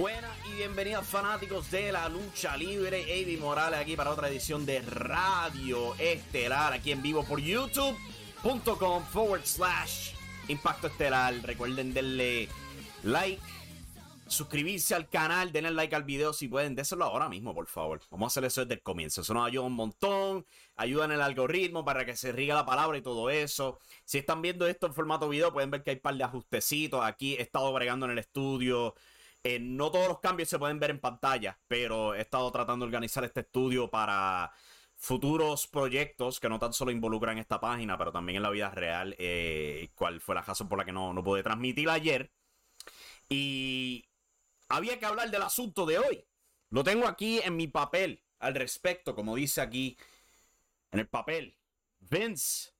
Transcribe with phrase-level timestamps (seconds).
[0.00, 3.02] Buenas y bienvenidos fanáticos de la lucha libre.
[3.02, 9.44] Avi Morales aquí para otra edición de Radio Estelar, aquí en vivo por youtube.com forward
[9.44, 10.12] slash
[10.48, 11.34] Impacto Estelar.
[11.42, 12.48] Recuerden darle
[13.02, 13.42] like,
[14.26, 18.00] suscribirse al canal, denle like al video si pueden, déselo ahora mismo, por favor.
[18.10, 19.20] Vamos a hacer eso desde el comienzo.
[19.20, 22.96] Eso nos ayuda un montón, ayuda en el algoritmo para que se riga la palabra
[22.96, 23.78] y todo eso.
[24.06, 27.04] Si están viendo esto en formato video, pueden ver que hay un par de ajustecitos.
[27.04, 28.94] Aquí he estado bregando en el estudio.
[29.42, 33.24] No todos los cambios se pueden ver en pantalla, pero he estado tratando de organizar
[33.24, 34.52] este estudio para
[34.96, 39.16] futuros proyectos que no tan solo involucran esta página, pero también en la vida real,
[39.18, 42.30] eh, cuál fue la razón por la que no, no pude transmitir ayer.
[43.30, 44.06] Y
[44.68, 46.24] había que hablar del asunto de hoy.
[46.68, 49.96] Lo tengo aquí en mi papel al respecto, como dice aquí
[50.92, 51.56] en el papel.
[51.98, 52.72] Vince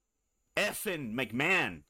[0.55, 1.87] Effin McMahon.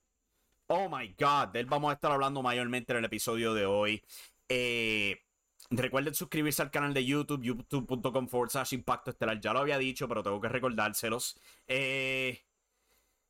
[0.69, 4.05] Oh my God, de él vamos a estar hablando mayormente en el episodio de hoy.
[4.53, 5.23] Eh,
[5.71, 9.41] recuerden suscribirse al canal de YouTube, youtube.com forward slash impacto estelar.
[9.41, 11.39] Ya lo había dicho, pero tengo que recordárselos.
[11.69, 12.43] Eh,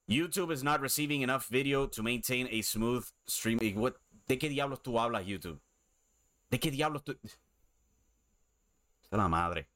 [0.07, 3.59] YouTube is not receiving enough video to maintain a smooth stream.
[4.27, 5.61] ¿De qué diablos tú hablas, YouTube?
[6.49, 7.19] ¿De qué diablos tú.?
[9.11, 9.69] De la madre.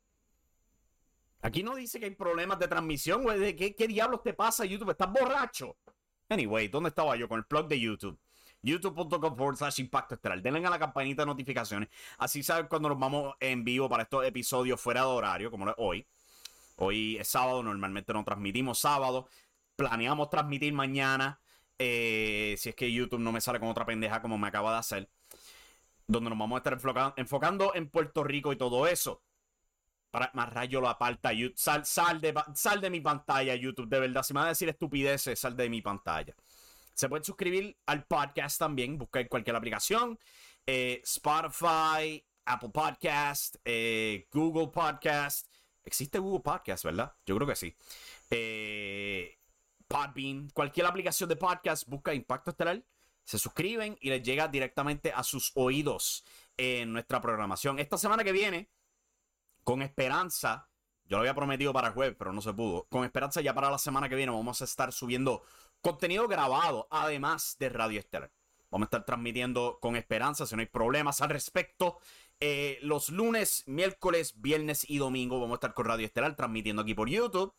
[1.42, 3.38] Aquí no dice que hay problemas de transmisión, güey.
[3.38, 4.90] ¿De qué, qué diablos te pasa, YouTube?
[4.90, 5.77] ¿Estás borracho?
[6.30, 7.28] Anyway, ¿dónde estaba yo?
[7.28, 8.18] Con el plug de YouTube.
[8.64, 10.42] YouTube.com forward slash impacto estelar.
[10.42, 11.89] Denle a la campanita de notificaciones.
[12.19, 16.07] Así saben cuando nos vamos en vivo para estos episodios fuera de horario, como hoy.
[16.77, 19.29] Hoy es sábado, normalmente no transmitimos sábado.
[19.77, 21.39] Planeamos transmitir mañana.
[21.79, 24.79] Eh, si es que YouTube no me sale con otra pendeja como me acaba de
[24.79, 25.08] hacer
[26.07, 29.23] donde nos vamos a estar enfocando, en Puerto Rico y todo eso.
[30.11, 33.89] Para más rayo lo aparta, sal, sal, de, sal de mi pantalla, YouTube.
[33.89, 36.35] De verdad, si me va a decir estupideces, sal de mi pantalla.
[36.94, 40.18] Se pueden suscribir al podcast también, buscar cualquier aplicación.
[40.66, 45.48] Eh, Spotify, Apple Podcast, eh, Google Podcast.
[45.84, 47.14] Existe Google Podcast, ¿verdad?
[47.27, 47.77] Yo creo que sí.
[48.30, 49.38] Eh,
[49.86, 52.83] Podbean, cualquier aplicación de podcast, busca Impacto Estelar
[53.24, 56.24] se suscriben y les llega directamente a sus oídos
[56.56, 57.78] en nuestra programación.
[57.78, 58.70] Esta semana que viene,
[59.64, 60.68] con esperanza,
[61.06, 62.86] yo lo había prometido para jueves, pero no se pudo.
[62.88, 65.42] Con esperanza, ya para la semana que viene vamos a estar subiendo
[65.84, 68.33] contenido grabado, además de Radio Estelar.
[68.70, 71.98] Vamos a estar transmitiendo con esperanza, si no hay problemas al respecto.
[72.40, 76.95] Eh, los lunes, miércoles, viernes y domingo vamos a estar con Radio Estelar transmitiendo aquí
[76.95, 77.52] por YouTube.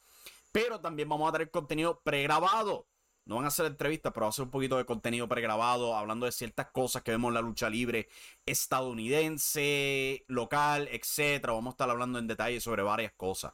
[0.51, 2.87] Pero también vamos a tener contenido pregrabado.
[3.25, 6.27] No van a hacer entrevistas, pero va a ser un poquito de contenido pregrabado, hablando
[6.27, 8.07] de ciertas cosas que vemos en la lucha libre
[8.45, 11.53] estadounidense, local, etcétera.
[11.53, 13.51] Vamos a estar hablando en detalle sobre varias cosas.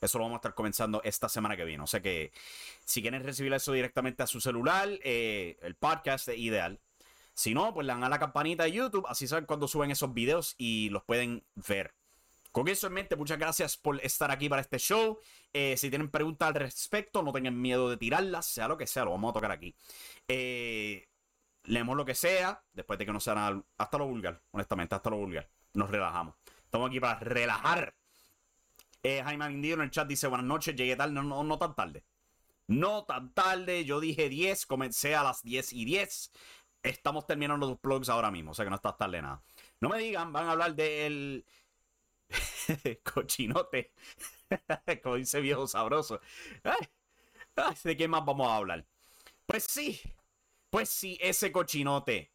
[0.00, 1.84] Eso lo vamos a estar comenzando esta semana que viene.
[1.84, 2.32] O sea que
[2.84, 6.80] si quieren recibir eso directamente a su celular, eh, el podcast es ideal.
[7.34, 10.12] Si no, pues le dan a la campanita de YouTube, así saben cuando suben esos
[10.12, 11.94] videos y los pueden ver.
[12.52, 15.18] Con eso en mente, muchas gracias por estar aquí para este show.
[15.54, 19.06] Eh, si tienen preguntas al respecto, no tengan miedo de tirarlas, sea lo que sea,
[19.06, 19.74] lo vamos a tocar aquí.
[20.28, 21.08] Eh,
[21.64, 25.16] leemos lo que sea, después de que no sea hasta lo vulgar, honestamente, hasta lo
[25.16, 25.48] vulgar.
[25.72, 26.34] Nos relajamos.
[26.62, 27.94] Estamos aquí para relajar.
[29.02, 31.74] Eh, Jaime Mindío en el chat dice, buenas noches, llegué tarde, no, no, no tan
[31.74, 32.04] tarde.
[32.66, 36.32] No tan tarde, yo dije 10, comencé a las 10 y 10.
[36.82, 39.42] Estamos terminando los plugs ahora mismo, o sea que no está tarde nada.
[39.80, 41.44] No me digan, van a hablar del
[43.02, 43.92] Cochinote.
[45.02, 46.20] Como dice viejo sabroso.
[47.84, 48.86] ¿De qué más vamos a hablar?
[49.46, 50.00] Pues sí.
[50.70, 52.32] Pues sí, ese cochinote.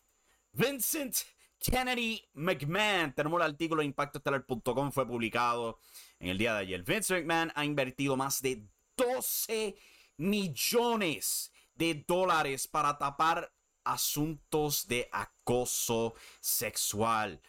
[0.51, 1.15] Vincent
[1.59, 3.13] Kennedy McMahon.
[3.13, 4.91] Tenemos el artículo de impactoestelar.com.
[4.91, 5.79] Fue publicado
[6.19, 6.83] en el día de ayer.
[6.83, 8.63] Vincent McMahon ha invertido más de
[8.95, 9.75] 12
[10.17, 13.51] millones de dólares para tapar
[13.83, 17.41] asuntos de acoso sexual.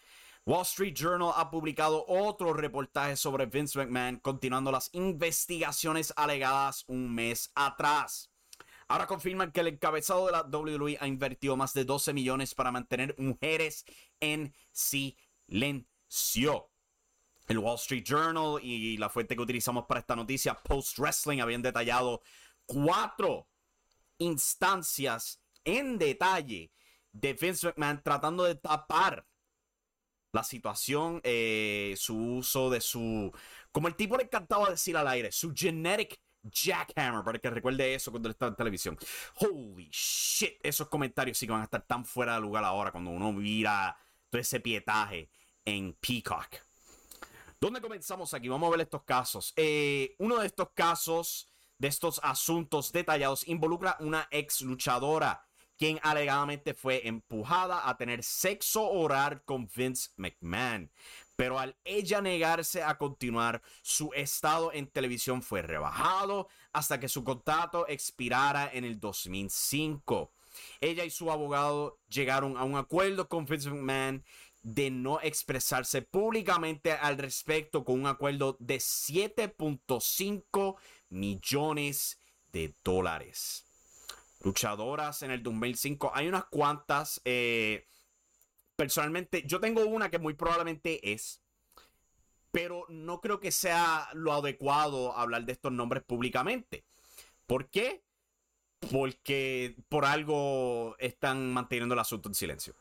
[0.48, 7.14] Wall Street Journal ha publicado otro reportaje sobre Vince McMahon, continuando las investigaciones alegadas un
[7.14, 8.32] mes atrás.
[8.88, 12.72] Ahora confirman que el encabezado de la WWE ha invertido más de 12 millones para
[12.72, 13.84] mantener mujeres
[14.20, 16.70] en silencio.
[17.46, 21.60] El Wall Street Journal y la fuente que utilizamos para esta noticia, Post Wrestling, habían
[21.60, 22.22] detallado
[22.64, 23.50] cuatro
[24.16, 26.72] instancias en detalle
[27.12, 29.26] de Vince McMahon tratando de tapar
[30.38, 33.32] la situación, eh, su uso de su.
[33.72, 38.10] Como el tipo le encantaba decir al aire, su genetic jackhammer, para que recuerde eso
[38.10, 38.96] cuando está en televisión.
[39.36, 43.10] Holy shit, esos comentarios sí que van a estar tan fuera de lugar ahora cuando
[43.10, 43.96] uno mira
[44.30, 45.30] todo ese pietaje
[45.64, 46.56] en Peacock.
[47.60, 48.48] ¿Dónde comenzamos aquí?
[48.48, 49.52] Vamos a ver estos casos.
[49.56, 55.47] Eh, uno de estos casos, de estos asuntos detallados, involucra una ex luchadora,
[55.78, 60.90] quien alegadamente fue empujada a tener sexo oral con Vince McMahon.
[61.36, 67.22] Pero al ella negarse a continuar, su estado en televisión fue rebajado hasta que su
[67.22, 70.32] contrato expirara en el 2005.
[70.80, 74.24] Ella y su abogado llegaron a un acuerdo con Vince McMahon
[74.62, 80.76] de no expresarse públicamente al respecto con un acuerdo de 7.5
[81.10, 82.18] millones
[82.52, 83.67] de dólares.
[84.40, 87.20] Luchadoras en el 2005, hay unas cuantas.
[87.24, 87.86] Eh,
[88.76, 91.42] personalmente, yo tengo una que muy probablemente es,
[92.50, 96.84] pero no creo que sea lo adecuado hablar de estos nombres públicamente.
[97.46, 98.04] ¿Por qué?
[98.92, 102.74] Porque por algo están manteniendo el asunto en silencio.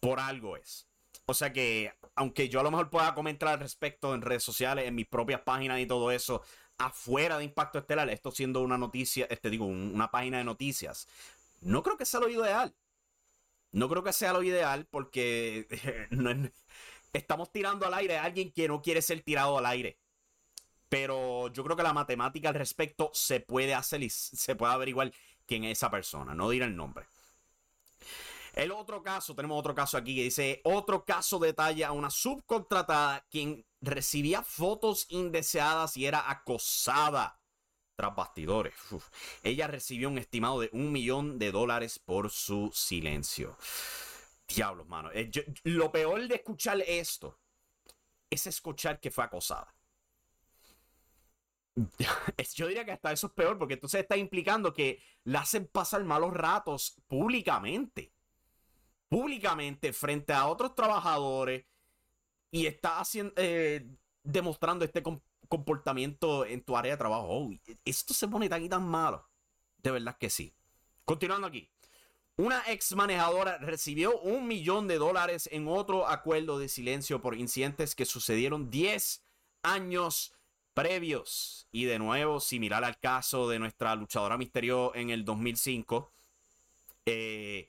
[0.00, 0.86] Por algo es.
[1.26, 4.86] O sea que, aunque yo a lo mejor pueda comentar al respecto en redes sociales,
[4.86, 6.42] en mis propias páginas y todo eso,
[6.86, 11.08] afuera de Impacto Estelar, esto siendo una noticia, este digo, una página de noticias,
[11.60, 12.74] no creo que sea lo ideal.
[13.72, 15.66] No creo que sea lo ideal porque
[17.12, 19.98] estamos tirando al aire a alguien que no quiere ser tirado al aire.
[20.88, 25.10] Pero yo creo que la matemática al respecto se puede hacer se puede averiguar
[25.46, 27.06] quién es esa persona, no diré el nombre.
[28.52, 33.26] El otro caso, tenemos otro caso aquí que dice, otro caso detalla a una subcontratada
[33.30, 37.40] quien recibía fotos indeseadas y era acosada
[37.96, 38.74] tras bastidores.
[39.42, 43.56] Ella recibió un estimado de un millón de dólares por su silencio.
[44.46, 45.10] Diablos, mano.
[45.12, 45.30] Eh,
[45.64, 47.38] lo peor de escuchar esto
[48.28, 49.74] es escuchar que fue acosada.
[52.54, 56.04] Yo diría que hasta eso es peor porque entonces está implicando que la hacen pasar
[56.04, 58.11] malos ratos públicamente
[59.12, 61.66] públicamente frente a otros trabajadores
[62.50, 63.86] y está haciendo, eh,
[64.24, 65.02] demostrando este
[65.48, 67.26] comportamiento en tu área de trabajo.
[67.28, 67.50] Oh,
[67.84, 69.28] esto se pone tan y tan malo.
[69.82, 70.54] De verdad que sí.
[71.04, 71.68] Continuando aquí.
[72.38, 77.94] Una ex manejadora recibió un millón de dólares en otro acuerdo de silencio por incidentes
[77.94, 79.22] que sucedieron 10
[79.62, 80.32] años
[80.72, 81.68] previos.
[81.70, 86.10] Y de nuevo, similar al caso de nuestra luchadora misterio en el 2005,
[87.04, 87.68] eh,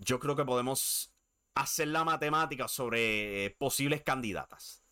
[0.00, 1.12] yo creo que podemos
[1.54, 4.82] hacer la matemática sobre eh, posibles candidatas.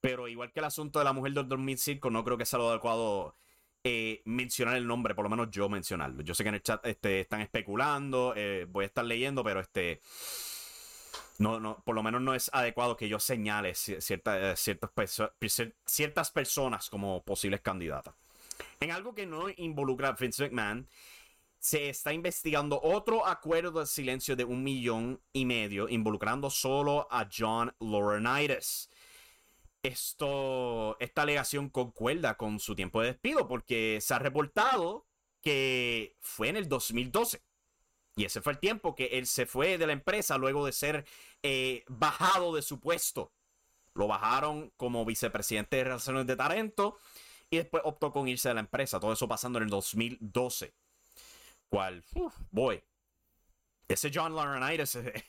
[0.00, 2.70] Pero igual que el asunto de la mujer del 2005, no creo que sea lo
[2.70, 3.34] adecuado
[3.82, 6.22] eh, mencionar el nombre, por lo menos yo mencionarlo.
[6.22, 9.60] Yo sé que en el chat este, están especulando, eh, voy a estar leyendo, pero
[9.60, 10.00] este.
[11.38, 17.22] No, no, por lo menos no es adecuado que yo señale ciertas, ciertas personas como
[17.22, 18.14] posibles candidatas.
[18.80, 20.88] En algo que no involucra a Vince McMahon,
[21.58, 27.28] se está investigando otro acuerdo de silencio de un millón y medio involucrando solo a
[27.36, 28.90] John Laurinaitis.
[29.82, 35.06] Esto, esta alegación concuerda con su tiempo de despido porque se ha reportado
[35.40, 37.42] que fue en el 2012.
[38.16, 41.06] Y ese fue el tiempo que él se fue de la empresa luego de ser
[41.42, 43.32] eh, bajado de su puesto.
[43.94, 46.98] Lo bajaron como vicepresidente de Relaciones de Tarento
[47.50, 48.98] y después optó con irse de la empresa.
[48.98, 50.74] Todo eso pasando en el 2012
[51.68, 52.04] cual,
[52.50, 52.82] boy,
[53.86, 55.24] ese John Laurinaitis, eh,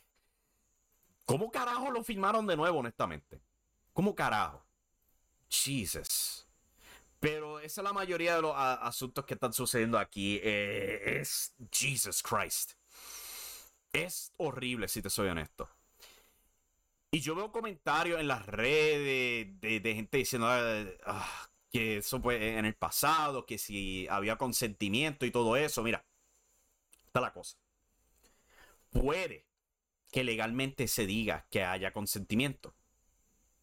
[1.26, 3.42] ¿cómo carajo lo filmaron de nuevo, honestamente?
[3.94, 4.66] ¿Cómo carajo?
[5.50, 6.48] Jesus.
[7.20, 10.40] Pero esa es la mayoría de los asuntos que están sucediendo aquí.
[10.42, 12.74] Eh, es Jesus Christ.
[13.92, 15.70] Es horrible, si te soy honesto.
[17.12, 22.58] Y yo veo comentarios en las redes de, gente diciendo ah, ah, que eso fue
[22.58, 25.82] en el pasado, que si había consentimiento y todo eso.
[25.82, 26.06] Mira,
[27.10, 27.58] Está la cosa.
[28.92, 29.48] Puede
[30.12, 32.76] que legalmente se diga que haya consentimiento.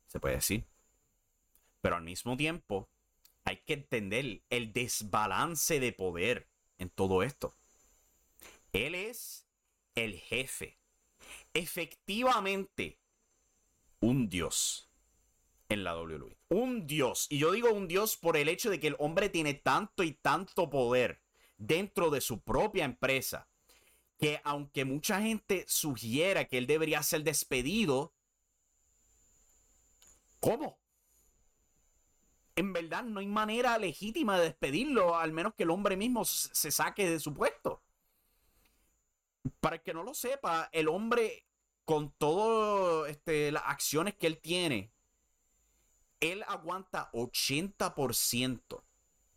[0.08, 0.66] Se puede decir.
[1.80, 2.90] Pero al mismo tiempo,
[3.44, 6.48] hay que entender el desbalance de poder
[6.78, 7.56] en todo esto.
[8.72, 9.46] Él es
[9.94, 10.80] el jefe.
[11.54, 12.98] Efectivamente,
[14.00, 14.90] un dios
[15.68, 16.36] en la WWE.
[16.48, 17.28] Un dios.
[17.30, 20.14] Y yo digo un dios por el hecho de que el hombre tiene tanto y
[20.14, 21.22] tanto poder
[21.58, 23.48] dentro de su propia empresa
[24.18, 28.14] que aunque mucha gente sugiera que él debería ser despedido,
[30.40, 30.78] ¿cómo?
[32.54, 36.70] En verdad no hay manera legítima de despedirlo, al menos que el hombre mismo se
[36.70, 37.82] saque de su puesto.
[39.60, 41.44] Para el que no lo sepa, el hombre
[41.84, 44.90] con todas este, las acciones que él tiene,
[46.20, 48.82] él aguanta 80%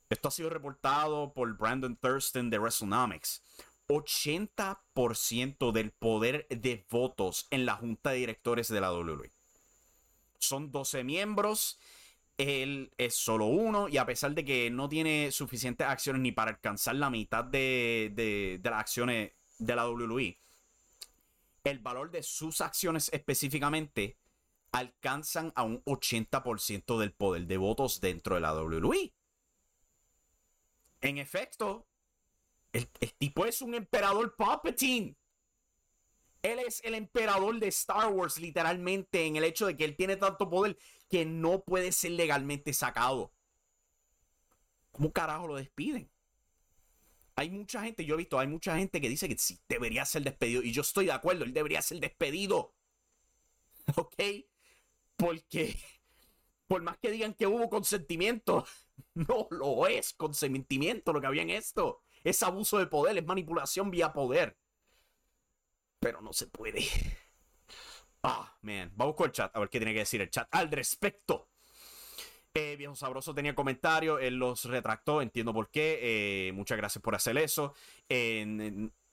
[0.10, 3.44] esto ha sido reportado por Brandon Thurston de WrestleNomics.
[3.88, 9.32] 80% del poder de votos en la junta de directores de la WWE.
[10.38, 11.80] Son 12 miembros,
[12.38, 16.51] él es solo uno y a pesar de que no tiene suficientes acciones ni para
[16.51, 20.39] alcanzar la mitad de, las acciones de la WWE,
[21.66, 24.18] el valor de sus acciones específicamente
[24.72, 29.12] alcanzan a un 80% del poder de votos dentro de la WWE.
[31.01, 31.88] En efecto,
[32.74, 32.88] el,
[33.18, 35.15] tipo es un emperador Palpatine.
[36.41, 40.15] Él es el emperador de Star Wars, literalmente, en el hecho de que él tiene
[40.15, 40.77] tanto poder
[41.10, 43.34] que no puede ser legalmente sacado.
[44.91, 46.10] ¿Cómo carajo lo despiden?
[47.36, 50.24] Hay mucha gente, yo he visto, hay mucha gente que dice que sí, debería ser
[50.24, 50.62] despedido.
[50.62, 52.74] Y yo estoy de acuerdo, él debería ser despedido.
[53.96, 54.15] ¿Ok?
[55.15, 55.77] Porque,
[56.68, 58.65] por más que digan que hubo consentimiento,
[59.13, 62.01] no lo es consentimiento lo que había en esto.
[62.24, 64.58] Es abuso de poder, es manipulación vía poder.
[66.00, 66.84] Pero no se puede.
[68.22, 68.91] Ah, man.
[68.96, 71.48] Vamos con el chat, a ver qué tiene que decir el chat al respecto.
[72.53, 76.00] Eh, Viejo Sabroso tenía comentarios, él los retractó, entiendo por qué.
[76.50, 77.74] Eh, muchas gracias por hacer eso.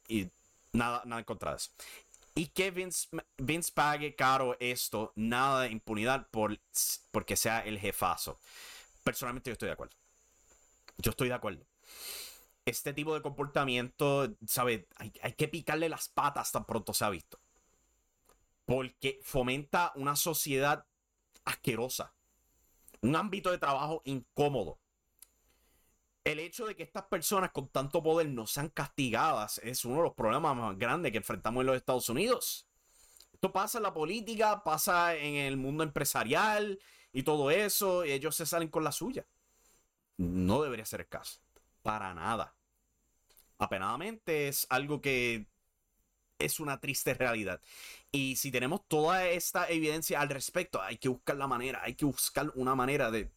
[0.09, 0.31] y
[0.73, 1.71] nada, nada en contra de eso.
[2.35, 6.59] Y que Vince, pague caro esto, nada de impunidad por,
[7.11, 8.39] porque sea el jefazo.
[9.07, 9.95] Personalmente yo estoy de acuerdo.
[10.99, 11.65] Yo estoy de acuerdo.
[12.65, 14.85] Este tipo de comportamiento, ¿sabes?
[14.97, 17.39] Hay, hay que picarle las patas tan pronto se ha visto.
[18.65, 20.85] Porque fomenta una sociedad
[21.45, 22.15] asquerosa.
[23.01, 24.81] Un ámbito de trabajo incómodo.
[26.25, 30.03] El hecho de que estas personas con tanto poder no sean castigadas es uno de
[30.03, 32.67] los problemas más grandes que enfrentamos en los Estados Unidos.
[33.33, 36.81] Esto pasa en la política, pasa en el mundo empresarial
[37.17, 39.25] y todo eso, ellos se salen con la suya.
[40.19, 41.41] No debería ser el caso.
[41.81, 42.55] Para nada.
[43.57, 45.47] Apenadamente es algo que
[46.39, 47.63] es una triste realidad.
[48.13, 52.05] Y si tenemos toda esta evidencia al respecto, hay que buscar la manera, hay que
[52.05, 53.31] buscar una manera de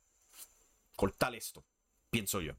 [0.97, 1.63] cortar esto,
[2.09, 2.55] pienso yo.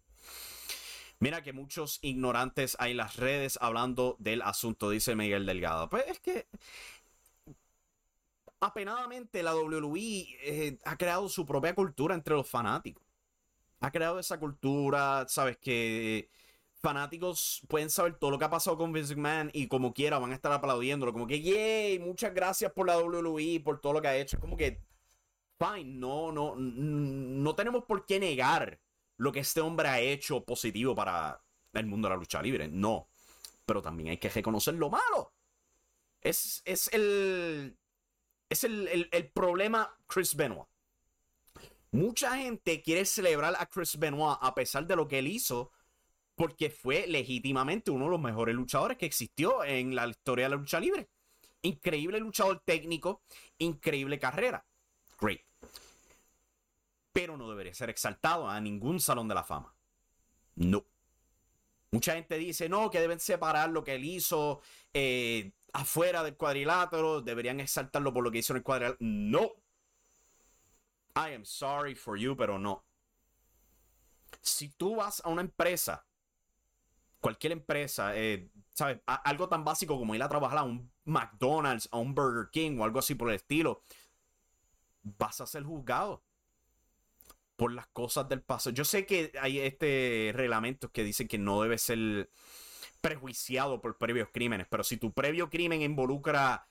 [1.19, 5.91] Mira que muchos ignorantes hay en las redes hablando del asunto, dice Miguel Delgado.
[5.91, 6.47] Pues es que
[8.61, 13.03] apenadamente la WWE eh, ha creado su propia cultura entre los fanáticos.
[13.81, 16.29] Ha creado esa cultura, sabes que
[16.81, 20.33] fanáticos pueden saber todo lo que ha pasado con Vince McMahon y como quiera van
[20.33, 21.13] a estar aplaudiéndolo.
[21.13, 24.39] Como que, yay, muchas gracias por la WWE, por todo lo que ha hecho.
[24.39, 24.83] Como que,
[25.59, 28.79] fine, no, no, no tenemos por qué negar
[29.17, 32.69] lo que este hombre ha hecho positivo para el mundo de la lucha libre.
[32.69, 33.09] No.
[33.65, 35.33] Pero también hay que reconocer lo malo.
[36.21, 37.77] Es, es el.
[38.51, 40.69] Es el, el problema Chris Benoit.
[41.93, 45.73] Mucha gente quiere celebrar a Chris Benoit a pesar de lo que él hizo
[46.41, 50.57] porque fue legítimamente uno de los mejores luchadores que existió en la historia de la
[50.57, 51.11] lucha libre.
[51.63, 53.23] Increíble luchador técnico,
[53.59, 54.65] increíble carrera.
[55.21, 55.43] Great.
[57.13, 59.75] Pero no debería ser exaltado a ningún salón de la fama.
[60.55, 60.85] No.
[61.91, 64.63] Mucha gente dice, no, que deben separar lo que él hizo
[64.95, 68.99] eh, afuera del cuadrilátero, deberían exaltarlo por lo que hizo en el cuadrilátero.
[69.01, 69.53] No.
[71.17, 72.85] I am sorry for you, pero no.
[74.41, 76.07] Si tú vas a una empresa
[77.21, 78.99] cualquier empresa, eh, ¿sabes?
[79.07, 82.85] algo tan básico como ir a trabajar a un McDonald's, a un Burger King o
[82.85, 83.83] algo así por el estilo,
[85.03, 86.23] vas a ser juzgado
[87.57, 88.75] por las cosas del pasado.
[88.75, 92.31] Yo sé que hay este reglamento que dicen que no debe ser
[93.01, 96.67] prejuiciado por previos crímenes, pero si tu previo crimen involucra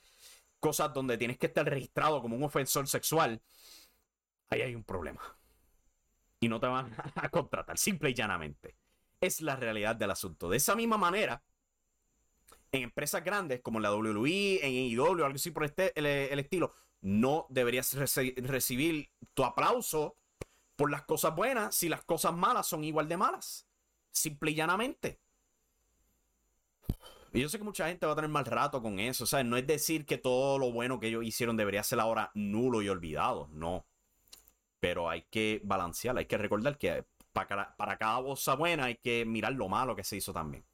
[0.60, 3.42] cosas donde tienes que estar registrado como un ofensor sexual,
[4.50, 5.22] ahí hay un problema.
[6.40, 8.76] Y no te van a contratar, simple y llanamente
[9.22, 10.50] es la realidad del asunto.
[10.50, 11.44] De esa misma manera,
[12.72, 17.46] en empresas grandes como la WWE, en IW, algo así por este, el, estilo, no
[17.50, 20.18] deberías recibir tu aplauso
[20.76, 23.68] por las cosas buenas si las cosas malas son igual de malas.
[24.12, 25.20] Simple y llanamente.
[27.31, 29.25] Y yo sé que mucha gente va a tener mal rato con eso.
[29.25, 32.81] Sea, no es decir que todo lo bueno que ellos hicieron debería ser ahora nulo
[32.81, 33.50] y olvidado.
[33.51, 33.86] No.
[34.79, 39.53] Pero hay que balancear, hay que recordar que para, cada cosa buena hay que mirar
[39.53, 40.65] lo malo que se hizo también.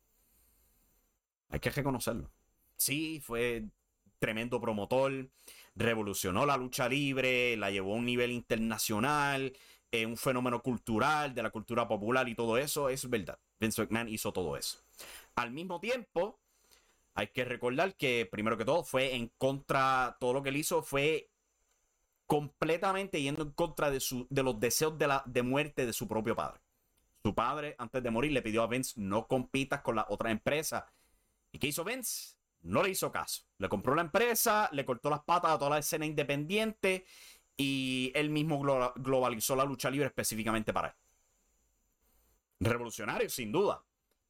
[1.49, 2.31] Hay que reconocerlo.
[2.77, 3.65] Sí, fue
[4.19, 5.29] tremendo promotor,
[5.75, 9.53] revolucionó la lucha libre, la llevó a un nivel internacional,
[10.05, 13.39] un fenómeno cultural, de la cultura popular y todo eso, es verdad.
[13.59, 14.84] Vince McMahon hizo todo eso.
[15.35, 16.39] Al mismo tiempo,
[17.13, 20.83] hay que recordar que, primero que todo, fue en contra, todo lo que él hizo
[20.83, 21.29] fue
[22.25, 26.07] completamente yendo en contra de, su, de los deseos de, la, de muerte de su
[26.07, 26.59] propio padre.
[27.23, 30.91] Su padre, antes de morir, le pidió a Vince no compitas con la otra empresa.
[31.51, 32.35] ¿Y qué hizo Vince?
[32.61, 33.43] No le hizo caso.
[33.59, 37.05] Le compró la empresa, le cortó las patas a toda la escena independiente
[37.55, 40.93] y él mismo globalizó la lucha libre específicamente para él.
[42.59, 43.84] Revolucionario, sin duda.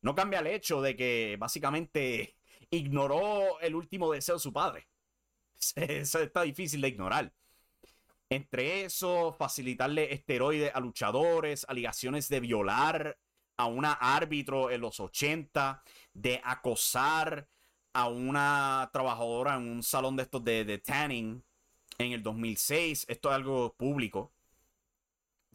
[0.06, 2.38] No cambia el hecho de que básicamente
[2.70, 4.88] ignoró el último deseo de su padre.
[5.76, 7.34] Eso está difícil de ignorar.
[8.30, 13.20] Entre eso, facilitarle esteroides a luchadores, alegaciones de violar
[13.56, 15.84] a una árbitro en los 80,
[16.14, 17.48] de acosar
[17.94, 21.44] a una trabajadora en un salón de estos de, de tanning
[22.00, 23.06] en el 2006.
[23.08, 24.34] Esto es algo público.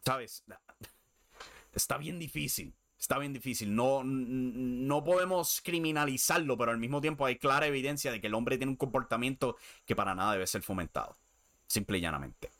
[0.05, 0.45] ¿Sabes?
[1.73, 2.73] Está bien difícil.
[3.01, 3.73] Está bien difícil.
[3.73, 8.57] No, no podemos criminalizarlo, pero al mismo tiempo hay clara evidencia de que el hombre
[8.57, 11.17] tiene un comportamiento que para nada debe ser fomentado.
[11.65, 12.51] Simple y llanamente.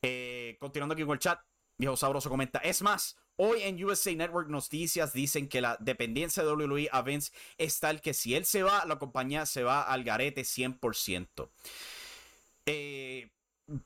[0.00, 1.40] Eh, continuando aquí con el chat,
[1.76, 6.52] Viejo Sabroso comenta, es más, hoy en USA Network Noticias dicen que la dependencia de
[6.52, 10.04] WWE a Vince es tal que si él se va, la compañía se va al
[10.04, 11.50] garete 100%.
[12.66, 13.28] Eh,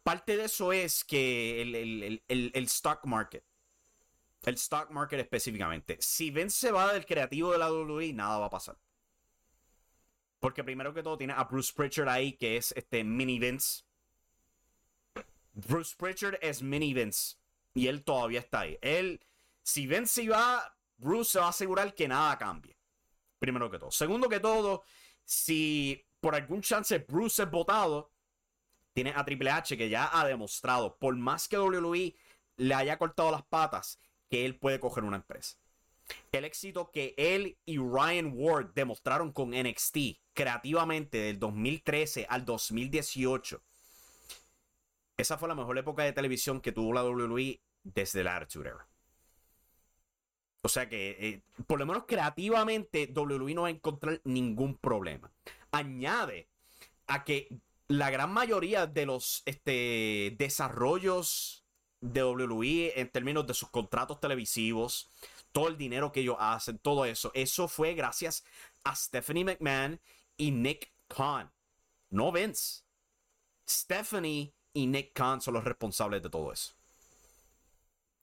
[0.02, 3.42] parte de eso es que el, stock market,
[4.44, 8.46] el stock market específicamente, si Vince se va del creativo de la WWE, nada va
[8.46, 8.78] a pasar.
[10.40, 13.82] Porque primero que todo tiene a Bruce Pritchard ahí, que es este mini Vince
[15.66, 17.36] Bruce Pritchard es mini Vince.
[17.74, 18.78] Y él todavía está ahí.
[18.80, 19.20] Él,
[19.62, 22.76] si Vince se va, Bruce se va a asegurar que nada cambie.
[23.38, 23.90] Primero que todo.
[23.90, 24.84] Segundo que todo,
[25.24, 28.12] si por algún chance Bruce es votado,
[28.92, 32.16] tiene a Triple H que ya ha demostrado, por más que WWE
[32.56, 35.56] le haya cortado las patas, que él puede coger una empresa.
[36.32, 43.62] El éxito que él y Ryan Ward demostraron con NXT creativamente del 2013 al 2018
[45.18, 48.88] esa fue la mejor época de televisión que tuvo la WWE desde la Attitude Era.
[50.62, 55.30] O sea que, eh, por lo menos creativamente, WWE no va a encontrar ningún problema.
[55.72, 56.48] Añade
[57.08, 57.48] a que
[57.88, 61.64] la gran mayoría de los este, desarrollos
[62.00, 65.08] de WWE en términos de sus contratos televisivos,
[65.52, 68.44] todo el dinero que ellos hacen, todo eso, eso fue gracias
[68.84, 70.00] a Stephanie McMahon
[70.36, 71.50] y Nick Khan,
[72.10, 72.82] no Vince.
[73.68, 76.74] Stephanie y Nick Khan son los responsables de todo eso.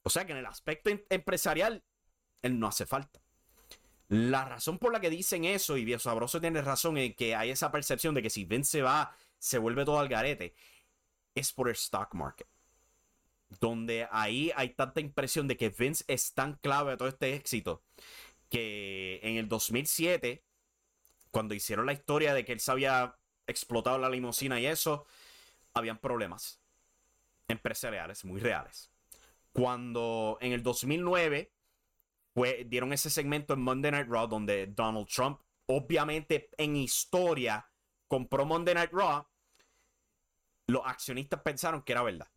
[0.04, 1.84] O sea que en el aspecto em-, empresarial,
[2.42, 3.20] él no hace falta.
[4.08, 7.50] La razón por la que dicen eso, y Viejo Sabroso tiene razón en que hay
[7.50, 10.56] esa percepción de que si Vince se va, se vuelve todo al garete,
[11.34, 12.48] es por el stock market.
[13.60, 17.84] Donde ahí hay tanta impresión de que Vince es tan clave a todo este éxito
[18.50, 20.44] que en el 2007,
[21.32, 25.06] cuando hicieron la historia de que él se había explotado la limusina y eso,
[25.74, 26.62] habían problemas
[27.48, 28.92] empresariales muy reales.
[29.54, 31.52] Cuando en el 2009
[32.34, 37.70] fue, dieron ese segmento en Monday Night Raw donde Donald Trump, obviamente en historia,
[38.08, 39.26] compró Monday Night Raw,
[40.68, 42.28] los accionistas pensaron que era verdad.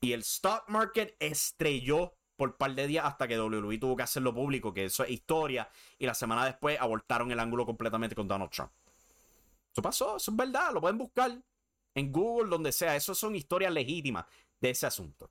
[0.00, 4.02] Y el stock market estrelló por un par de días hasta que WWE tuvo que
[4.02, 5.68] hacerlo público, que eso es historia.
[5.98, 8.72] Y la semana después abortaron el ángulo completamente con Donald Trump.
[9.70, 11.30] Eso pasó, eso es verdad, lo pueden buscar
[11.94, 12.96] en Google, donde sea.
[12.96, 14.24] Eso son historias legítimas
[14.58, 15.30] de ese asunto.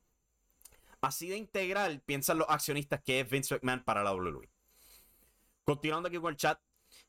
[1.02, 4.50] Así de integral piensan los accionistas que es Vince McMahon para la WWE.
[5.64, 6.60] Continuando aquí con el chat,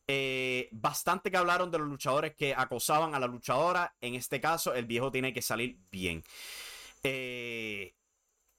[0.06, 3.94] eh, bastante que hablaron de los luchadores que acosaban a la luchadora.
[4.00, 6.24] En este caso, el viejo tiene que salir bien.
[7.02, 7.94] Eh,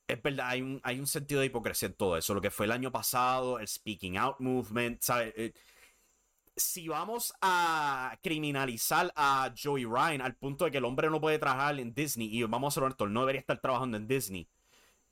[0.08, 2.34] es verdad, hay un, hay un, sentido de hipocresía en todo eso.
[2.34, 5.34] Lo que fue el año pasado, el Speaking Out Movement, ¿sabes?
[5.38, 5.54] Eh,
[6.56, 11.40] si vamos a criminalizar a Joey Ryan al punto de que el hombre no puede
[11.40, 14.50] trabajar en Disney y vamos a ser honestos, no debería estar trabajando en Disney,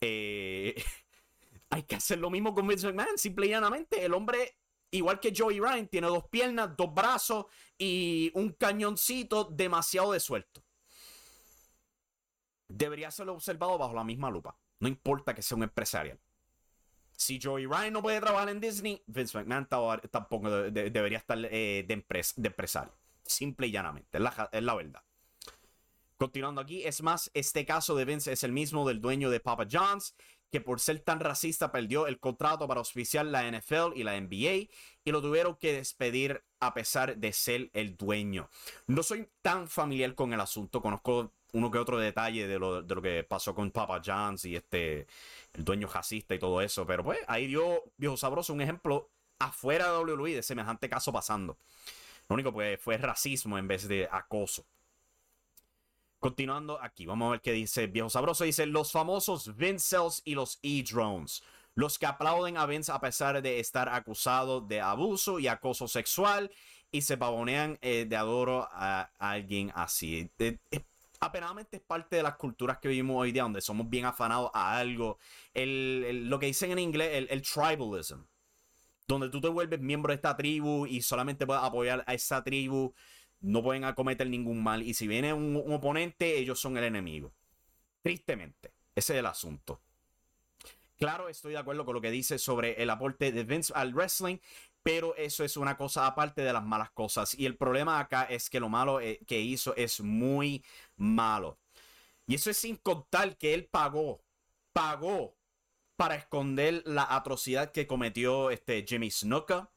[0.01, 0.75] eh,
[1.69, 3.17] hay que hacer lo mismo con Vince McMahon.
[3.17, 4.57] Simple y llanamente, el hombre,
[4.91, 7.45] igual que Joey Ryan, tiene dos piernas, dos brazos
[7.77, 10.63] y un cañoncito demasiado de suelto.
[12.69, 14.55] Debería ser observado bajo la misma lupa.
[14.79, 16.19] No importa que sea un empresarial.
[17.11, 19.67] Si Joey Ryan no puede trabajar en Disney, Vince McMahon
[20.09, 21.93] tampoco debería estar eh, de,
[22.47, 22.93] empresario.
[23.25, 25.03] Simple y llanamente, es la, verdad.
[26.17, 29.67] Continuando aquí, es más, este caso de Vince es el mismo del dueño de Papa
[29.69, 30.15] John's,
[30.49, 34.69] que por ser tan racista perdió el contrato para auspiciar la NFL y la NBA
[35.03, 38.49] y lo tuvieron que despedir a pesar de ser el dueño.
[38.87, 42.95] No soy tan familiar con el asunto, conozco uno que otro detalle de lo, de
[42.95, 45.07] lo que pasó con Papa John's y este
[45.53, 46.85] el dueño jazzista y todo eso.
[46.85, 49.09] Pero pues ahí dio Viejo Sabroso un ejemplo
[49.39, 51.57] afuera de WWE de semejante caso pasando.
[52.27, 54.65] Lo único pues fue racismo en vez de acoso.
[56.19, 58.43] Continuando aquí, vamos a ver qué dice Viejo Sabroso.
[58.43, 61.43] Dice los famosos Vince y los E-Drones.
[61.75, 66.51] Los que aplauden a Vince a pesar de estar acusado de abuso y acoso sexual
[66.91, 70.29] y se pavonean eh, de adoro a, alguien así.
[70.39, 70.57] Eh,
[71.19, 74.77] apenadamente es parte de las culturas que vivimos hoy día, donde somos bien afanados a
[74.77, 75.17] algo.
[75.53, 78.21] El, lo que dicen en inglés, el, tribalism.
[79.07, 82.93] donde tú te vuelves miembro de esta tribu y solamente puedes apoyar a esa tribu,
[83.41, 84.83] no pueden acometer ningún mal.
[84.83, 87.33] Y si viene un, oponente, ellos son el enemigo.
[88.01, 89.81] Tristemente, ese es el asunto.
[90.97, 94.37] Claro, estoy de acuerdo con lo que dice sobre el aporte de Vince al wrestling,
[94.83, 97.37] pero eso es una cosa aparte de las malas cosas.
[97.37, 100.63] Y el problema acá es que lo malo eh, que hizo es muy
[100.99, 101.59] malo.
[102.27, 104.23] Y eso es sin contar que él pagó,
[104.71, 105.35] pagó
[105.95, 109.71] para esconder la atrocidad que cometió este Jimmy Snuka.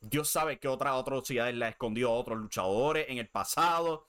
[0.00, 4.06] Dios sabe que otra atrocidad la escondió a otros luchadores en el pasado.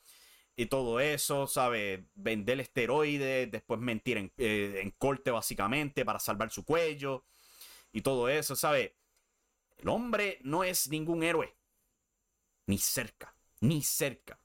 [0.57, 2.07] Y todo eso, ¿sabe?
[2.15, 7.25] Vender esteroides, después mentir en, eh, en corte básicamente para salvar su cuello.
[7.91, 8.97] Y todo eso, ¿sabe?
[9.77, 11.55] El hombre no es ningún héroe.
[12.67, 13.35] Ni cerca.
[13.61, 14.39] Ni cerca.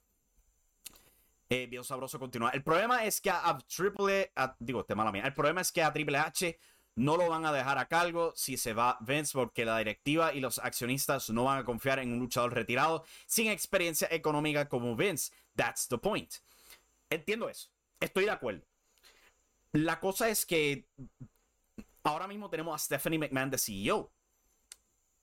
[1.51, 2.55] Eh, bien sabroso continuar.
[2.55, 5.23] El problema es que a, Triple digo, este mala mía.
[5.25, 6.57] El problema es que a Triple H
[6.95, 10.39] no lo van a dejar a cargo si se va Vince porque la directiva y
[10.39, 15.33] los accionistas no van a confiar en un luchador retirado sin experiencia económica como Vince.
[15.53, 16.35] That's the point.
[17.09, 17.69] Entiendo eso.
[17.99, 18.65] Estoy de acuerdo.
[19.73, 20.87] La cosa es que
[22.03, 24.09] ahora mismo tenemos a Stephanie McMahon de CEO.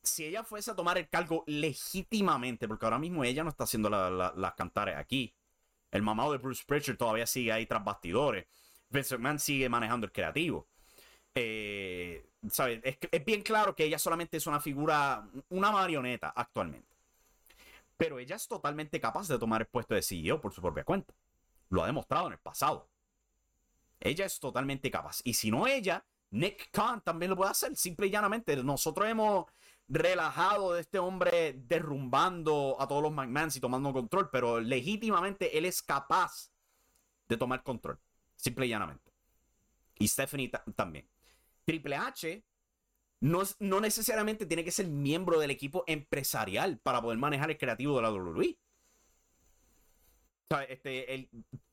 [0.03, 3.89] Si ella fuese a tomar el cargo legítimamente, porque ahora mismo ella no está haciendo
[3.89, 5.35] las cantares aquí.
[5.91, 8.47] El mamado de Bruce Pritchard todavía sigue ahí tras bastidores.
[8.91, 10.69] Vince McMahon sigue manejando el creativo.
[11.35, 12.25] Eh,
[13.11, 16.97] Es, bien claro que ella solamente es una figura, una marioneta actualmente.
[17.97, 21.15] Pero ella es totalmente capaz de tomar el puesto de CEO por su propia cuenta.
[21.71, 22.89] Lo ha demostrado en el pasado.
[24.01, 25.21] Ella es totalmente capaz.
[25.25, 27.77] Y si no ella, Nick Khan también lo puede hacer.
[27.77, 28.57] Simple y llanamente.
[28.63, 29.47] Nosotros hemos
[29.89, 34.29] relajado de este hombre derrumbando a todos los McMahons y tomando control.
[34.31, 36.51] Pero legítimamente él es capaz
[37.29, 37.99] de tomar control.
[38.37, 39.13] Simple y llanamente.
[39.99, 41.09] Y Stephanie también.
[41.65, 42.45] Triple H
[43.21, 47.97] no, no, necesariamente tiene que ser miembro del equipo empresarial para poder manejar el creativo
[47.97, 48.59] de la WWE.
[50.69, 51.29] este,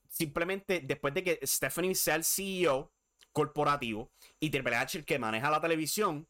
[0.10, 2.92] simplemente después de que Stephanie sea el CEO
[3.32, 6.28] corporativo y Triple H el que maneja la televisión,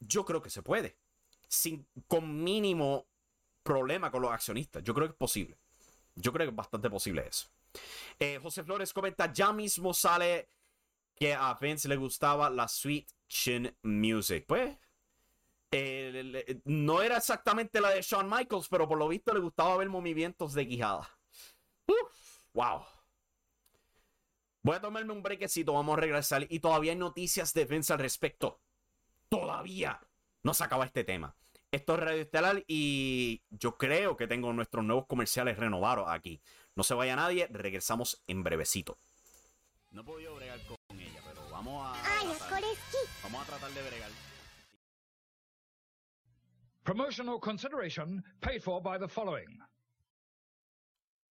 [0.00, 0.98] yo creo que se puede.
[1.52, 3.06] Sin, con mínimo
[3.62, 4.82] problema con los accionistas.
[4.82, 5.58] Yo creo que es posible.
[6.14, 7.48] Yo creo que es bastante posible eso.
[8.18, 10.48] Eh, José Flores comenta, ya mismo sale
[11.14, 14.44] que a Vince le gustaba la Sweet Chin Music.
[14.46, 14.76] Pues,
[16.64, 20.54] no era exactamente la de Shawn Michaels, pero por lo visto le gustaba ver movimientos
[20.54, 21.08] de quijada.
[22.54, 22.84] wow.
[24.64, 26.46] Voy a tomarme un brequecito, vamos a regresar.
[26.48, 28.60] Y todavía hay noticias de Vince al respecto.
[29.28, 30.00] Todavía
[30.42, 31.34] no se acaba este tema.
[31.72, 36.42] Esto es Radio Estelar y yo creo que tengo nuestros nuevos comerciales renovados aquí.
[36.76, 38.98] No se vaya nadie, regresamos en brevecito.
[39.90, 40.76] No puedo bregar con
[41.50, 42.62] Vamos a, tratar,
[43.22, 44.10] vamos a tratar de bregar.
[46.82, 49.58] Promotional consideration paid for by the following.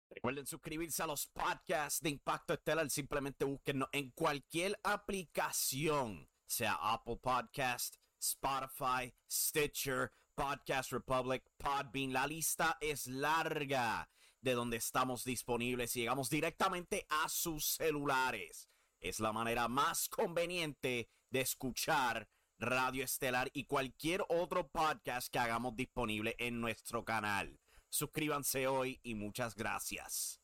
[0.10, 2.90] Recuerden suscribirse a los podcasts de Impacto Estelar.
[2.92, 12.14] Simplemente búsquennos en cualquier aplicación, sea Apple Podcast, Spotify, Stitcher, Podcast Republic, Podbean.
[12.14, 14.08] La lista es larga
[14.40, 18.70] de donde estamos disponibles y llegamos directamente a sus celulares
[19.00, 22.28] es la manera más conveniente de escuchar
[22.60, 27.60] Radio Estelar y cualquier otro podcast que hagamos disponible en nuestro canal.
[27.90, 30.42] Suscríbanse hoy y muchas gracias.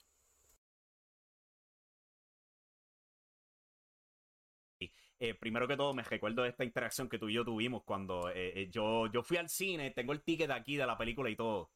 [5.24, 8.28] Eh, primero que todo, me recuerdo de esta interacción que tú y yo tuvimos cuando
[8.30, 11.38] eh, eh, yo, yo fui al cine, tengo el ticket aquí de la película y
[11.38, 11.72] todo.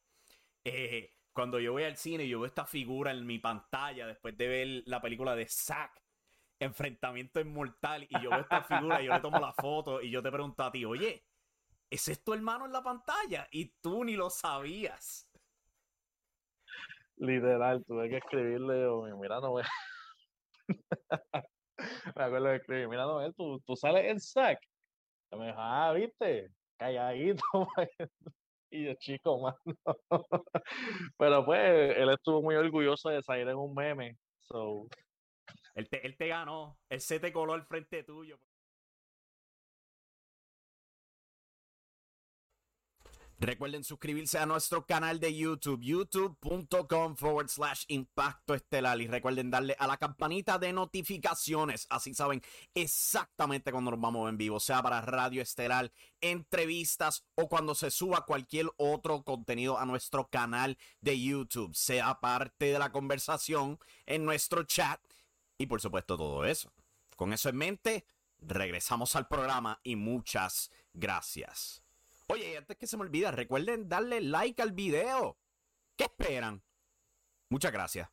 [1.32, 4.82] cuando yo voy al cine, yo veo esta figura en mi pantalla después de ver
[4.84, 5.98] la película de Zack
[6.58, 10.22] enfrentamiento inmortal y yo veo esta figura y yo le tomo la foto y yo
[10.22, 11.24] te pregunto a ti, oye,
[11.88, 13.48] ¿ese es tu hermano en la pantalla?
[13.50, 15.26] Y tú ni lo sabías.
[17.16, 18.86] Literal, tuve que escribirle,
[19.18, 19.62] mira, no me...
[22.16, 24.58] me acuerdo de escribir, mira, no, tú, tú sales en sac.
[25.30, 27.42] Y me dijo, ah, viste, calladito.
[28.70, 29.58] y yo, chico, mano.
[31.18, 34.16] Pero pues, él estuvo muy orgulloso de salir en un meme.
[34.40, 34.88] So,
[35.74, 36.78] él te, él te ganó.
[36.88, 38.38] Él se te coló al frente tuyo.
[43.40, 49.00] Recuerden suscribirse a nuestro canal de YouTube, youtube.com forward slash impacto estelar.
[49.00, 51.86] Y recuerden darle a la campanita de notificaciones.
[51.88, 52.42] Así saben
[52.74, 58.26] exactamente cuando nos vamos en vivo, sea para Radio Estelar, entrevistas o cuando se suba
[58.26, 61.76] cualquier otro contenido a nuestro canal de YouTube.
[61.76, 65.00] Sea parte de la conversación en nuestro chat
[65.56, 66.72] y por supuesto todo eso.
[67.14, 68.04] Con eso en mente,
[68.40, 71.84] regresamos al programa y muchas gracias.
[72.30, 75.38] Oye, antes que se me olvida, recuerden darle like al video.
[75.96, 76.62] ¿Qué esperan?
[77.48, 78.10] Muchas gracias.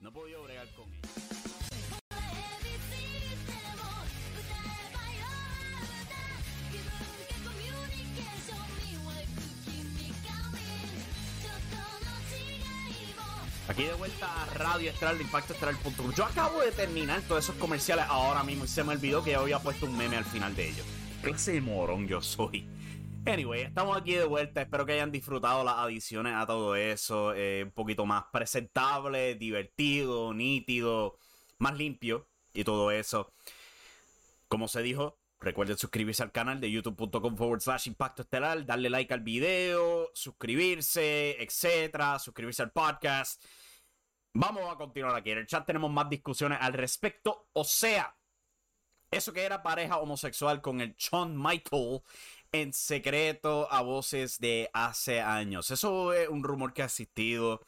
[0.00, 1.01] No he podido bregar con él.
[13.72, 16.12] Aquí de vuelta a Radio Estral de Impacto Estral.com.
[16.14, 19.40] Yo acabo de terminar todos esos comerciales ahora mismo y se me olvidó que yo
[19.40, 20.84] había puesto un meme al final de ellos.
[21.22, 22.68] ¿Qué clase de morón yo soy?
[23.24, 24.60] Anyway, estamos aquí de vuelta.
[24.60, 27.32] Espero que hayan disfrutado las adiciones a todo eso.
[27.34, 31.16] eh, un poquito más presentable, divertido, nítido,
[31.56, 33.32] más limpio y todo eso.
[34.48, 39.14] Como se dijo, recuerden suscribirse al canal de youtube.com forward slash impacto estelar, darle like
[39.14, 43.42] al video, suscribirse, etcétera, suscribirse al podcast.
[44.34, 45.30] Vamos a continuar aquí.
[45.30, 47.48] En el chat tenemos más discusiones al respecto.
[47.52, 48.16] O sea,
[49.10, 52.00] eso que era pareja homosexual con el Shawn Michael
[52.50, 55.70] en secreto a voces de hace años.
[55.70, 57.60] Eso es un rumor que ha existido.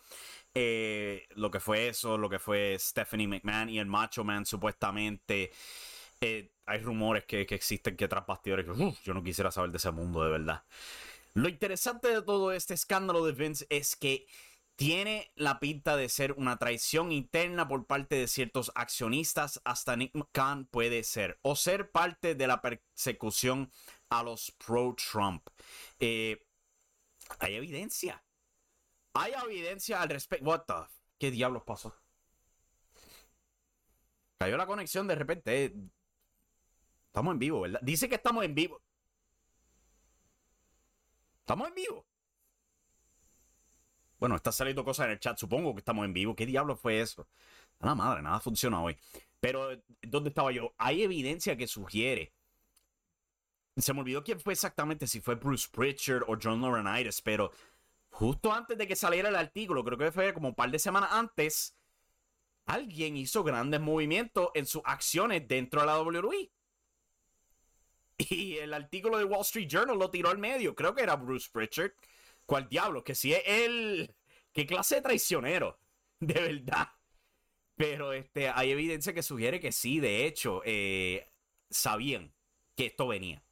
[0.55, 5.51] Eh, lo que fue eso, lo que fue Stephanie McMahon y el Macho Man supuestamente.
[6.21, 9.91] Eh, hay rumores que, existen que tras bastidores uf, yo no quisiera saber de ese
[9.91, 10.65] mundo de verdad.
[11.35, 14.27] Lo interesante de todo este escándalo de Vince es que
[14.77, 20.15] tiene la pinta de ser una traición interna por parte de ciertos accionistas, hasta Nick
[20.15, 23.71] McCann puede ser, o ser parte de la persecución
[24.09, 25.49] a los pro-Trump.
[26.01, 26.45] Eh,
[27.39, 28.25] hay evidencia.
[29.15, 30.45] Hay evidencia al respecto.
[30.45, 30.75] What the?
[31.19, 31.95] ¿Qué diablos pasó?
[34.39, 35.65] Cayó la conexión de repente.
[35.65, 35.75] eh.
[37.07, 37.81] Estamos en vivo, ¿verdad?
[37.83, 38.83] Dice que estamos en vivo.
[41.41, 42.07] Estamos en vivo.
[44.19, 45.39] Bueno, está saliendo cosas en el chat.
[45.39, 46.35] Supongo que estamos en vivo.
[46.35, 47.27] ¿Qué diablos fue eso?
[47.81, 48.97] A la madre, nada funciona hoy.
[49.41, 49.69] Pero,
[50.03, 50.73] ¿dónde estaba yo?
[50.79, 52.33] Hay evidencia que sugiere.
[53.77, 57.51] Se me olvidó quién fue exactamente, si fue Bruce Pritchard o John Laurinaitis, pero
[58.09, 61.11] justo antes de que saliera el artículo, creo que fue como un par de semanas
[61.13, 61.77] antes,
[62.67, 66.51] alguien hizo grandes movimientos en sus acciones dentro de la WWE.
[68.17, 70.75] Y el artículo de Wall Street Journal lo tiró al medio.
[70.75, 71.93] Creo que era Bruce Pritchard.
[72.47, 73.05] ¿Cuál diablo?
[73.05, 74.15] Que si es él.
[74.53, 75.79] ¿Qué clase de traicionero?
[76.21, 76.89] De verdad.
[77.77, 81.29] Pero este, hay evidencia que sugiere que sí, de hecho, eh,
[81.71, 82.33] sabían
[82.77, 83.43] que esto venía.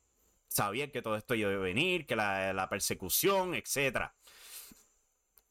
[0.48, 4.12] Sabían que todo esto iba a venir, que la, persecución, etc.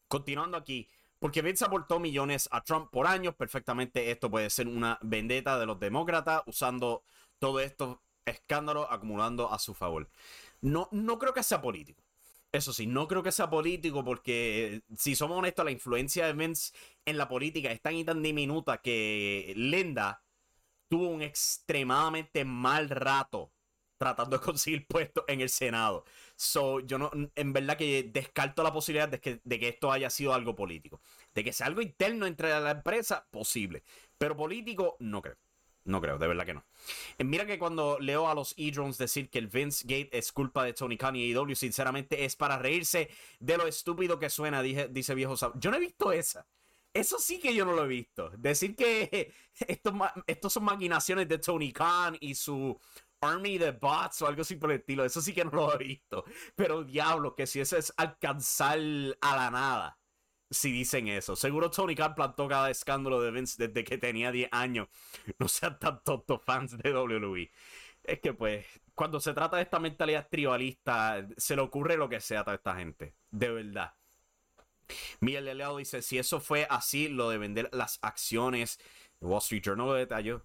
[0.08, 0.88] Continuando aquí.
[1.18, 3.34] Porque Vince aportó millones a Trump por años.
[3.34, 7.04] Perfectamente esto puede ser una vendetta de los demócratas usando
[7.38, 10.08] todo esto escándalos acumulando a su favor.
[10.60, 12.01] No, no creo que sea político.
[12.52, 16.72] Eso sí, no creo que sea político porque, si somos honestos, la influencia de Vince
[17.06, 20.22] en la política es tan y tan diminuta que Linda
[20.88, 23.52] tuvo un extremadamente mal rato
[23.98, 26.04] tratando de conseguir puestos en el Senado.
[26.36, 30.10] So, yo no, en verdad que descarto la posibilidad de que, de que esto haya
[30.10, 31.00] sido algo político.
[31.34, 33.84] De que sea algo interno entre la empresa, posible.
[34.18, 35.36] Pero político, no creo.
[35.84, 36.64] No creo, de verdad que no.
[37.18, 40.64] Eh, Mira que cuando leo a los E-Drones decir que el Vince Gate es culpa
[40.64, 44.88] de Tony Khan y AEW, sinceramente es para reírse de lo estúpido que suena, dije,
[44.88, 45.58] dice viejo Sab.
[45.58, 46.46] Yo no he visto esa.
[46.94, 48.30] Eso sí que yo no lo he visto.
[48.36, 49.32] Decir que
[49.66, 49.92] estos,
[50.26, 52.78] estos son maquinaciones de Tony Khan y su
[53.20, 55.78] army de bots o algo así por el estilo, eso sí que no lo he
[55.78, 56.24] visto.
[56.54, 58.78] Pero diablo, que si eso es alcanzar
[59.20, 59.98] a la nada
[60.52, 61.34] si dicen eso.
[61.34, 64.88] Seguro Tony Khan plantó cada escándalo de Vince desde que tenía 10 años.
[65.38, 67.50] No sean tan tontos fans de WWE.
[68.04, 72.20] Es que pues, cuando se trata de esta mentalidad tribalista, se le ocurre lo que
[72.20, 73.14] sea a toda esta gente.
[73.30, 73.94] De verdad.
[75.20, 78.78] Miguel Leao dice, si eso fue así, lo de vender las acciones,
[79.20, 80.44] Wall Street Journal lo detalló.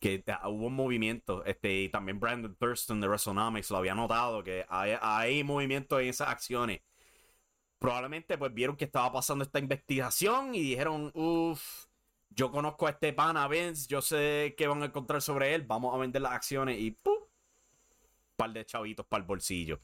[0.00, 4.64] Que hubo un movimiento, este, y también Brandon Thurston de WrestleNomics lo había notado, que
[4.68, 6.80] hay, hay movimiento en esas acciones
[7.86, 11.86] probablemente pues vieron que estaba pasando esta investigación y dijeron, uff,
[12.30, 15.94] yo conozco a este pana Vince, yo sé qué van a encontrar sobre él, vamos
[15.94, 17.14] a vender las acciones y ¡pum!
[18.34, 19.78] par de chavitos para el bolsillo.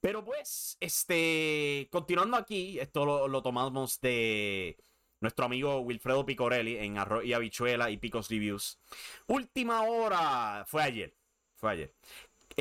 [0.00, 4.82] Pero pues, este, continuando aquí, esto lo, lo tomamos de
[5.20, 8.78] nuestro amigo Wilfredo Picorelli en Arroz y Habichuela y Picos Reviews.
[9.26, 11.14] Última hora, fue ayer,
[11.54, 11.94] fue ayer.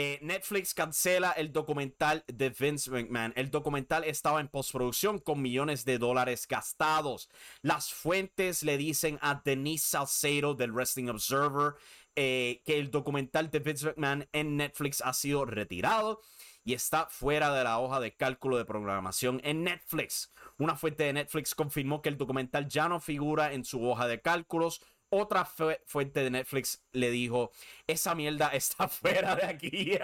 [0.01, 3.33] Eh, Netflix cancela el documental de Vince McMahon.
[3.35, 7.29] El documental estaba en postproducción con millones de dólares gastados.
[7.63, 11.73] Las fuentes le dicen a Denise Salcedo del Wrestling Observer
[12.15, 16.21] eh, que el documental de Vince McMahon en Netflix ha sido retirado
[16.63, 20.31] y está fuera de la hoja de cálculo de programación en Netflix.
[20.57, 24.21] Una fuente de Netflix confirmó que el documental ya no figura en su hoja de
[24.21, 24.81] cálculos.
[25.09, 25.45] Otra
[25.85, 27.51] fuente de Netflix le dijo,
[27.87, 29.97] esa mierda está fuera de aquí.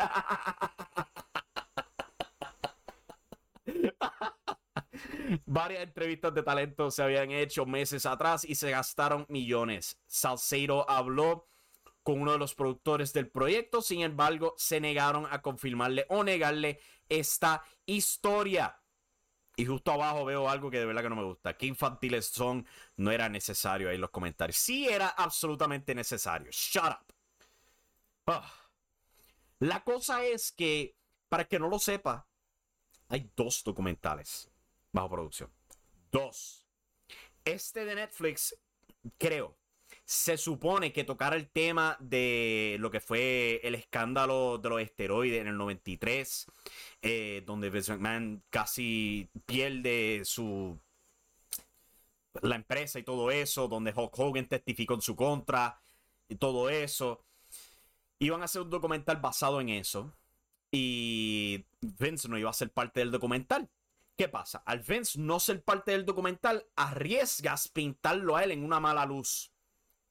[5.45, 9.99] Varias entrevistas de talento se habían hecho meses atrás y se gastaron millones.
[10.07, 11.49] Salcedo habló
[12.03, 16.79] con uno de los productores del proyecto, sin embargo, se negaron a confirmarle o negarle
[17.09, 18.77] esta historia.
[19.57, 21.57] Y justo abajo veo algo que de verdad que no me gusta.
[21.57, 22.67] Qué infantiles son.
[22.97, 24.57] No era necesario ahí en los comentarios.
[24.57, 26.49] Sí era absolutamente necesario.
[26.51, 27.13] Shut up.
[28.27, 28.51] Ah.
[29.59, 30.97] La cosa es que,
[31.29, 32.27] para que no lo sepa,
[33.07, 34.51] hay dos documentales
[34.91, 35.51] bajo producción.
[36.11, 36.65] Dos.
[37.45, 38.57] Este de Netflix,
[39.17, 39.57] creo,
[40.05, 45.41] se supone que tocara el tema de lo que fue el escándalo de los esteroides
[45.41, 46.45] en el 93,
[47.01, 50.79] eh, donde Vince McMahon casi pierde su
[52.41, 55.81] la empresa y todo eso, donde Hulk Hogan testificó en su contra
[56.27, 57.23] y todo eso.
[58.19, 60.13] Iban a hacer un documental basado en eso
[60.71, 63.69] y Vince no iba a ser parte del documental.
[64.15, 64.59] ¿Qué pasa?
[64.65, 69.51] Al Vince no ser parte del documental, arriesgas pintarlo a él en una mala luz.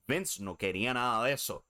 [0.06, 1.64] Vince no quería nada de eso.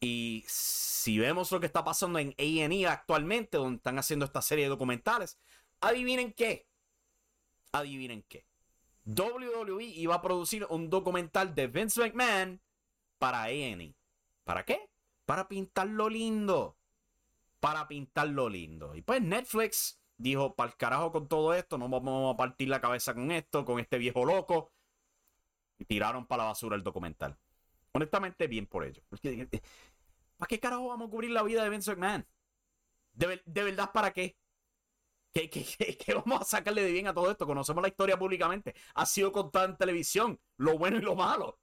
[0.00, 4.64] Y si vemos lo que está pasando en A&E actualmente, donde están haciendo esta serie
[4.64, 5.38] de documentales,
[5.80, 6.66] adivinen qué.
[7.72, 8.46] Adivinen qué.
[9.04, 12.60] WWE iba a producir un documental de Vince McMahon
[13.18, 13.94] para A&E.
[14.44, 14.90] ¿Para qué?
[15.26, 16.76] Para pintarlo lindo.
[17.60, 18.94] Para pintarlo lindo.
[18.94, 22.80] Y pues Netflix dijo, para el carajo con todo esto, no vamos a partir la
[22.80, 24.70] cabeza con esto, con este viejo loco
[25.84, 27.38] tiraron para la basura el documental.
[27.92, 29.02] Honestamente, bien por ello.
[29.22, 29.48] Eh,
[30.36, 32.26] ¿Para qué carajo vamos a cubrir la vida de Vince McMahon?
[33.12, 34.38] ¿De, verdad para qué?
[35.32, 37.46] ¿Qué, qué, vamos a sacarle de bien a todo esto?
[37.46, 38.74] Conocemos la historia públicamente.
[38.94, 41.58] Ha sido contada en televisión, lo bueno y lo malo.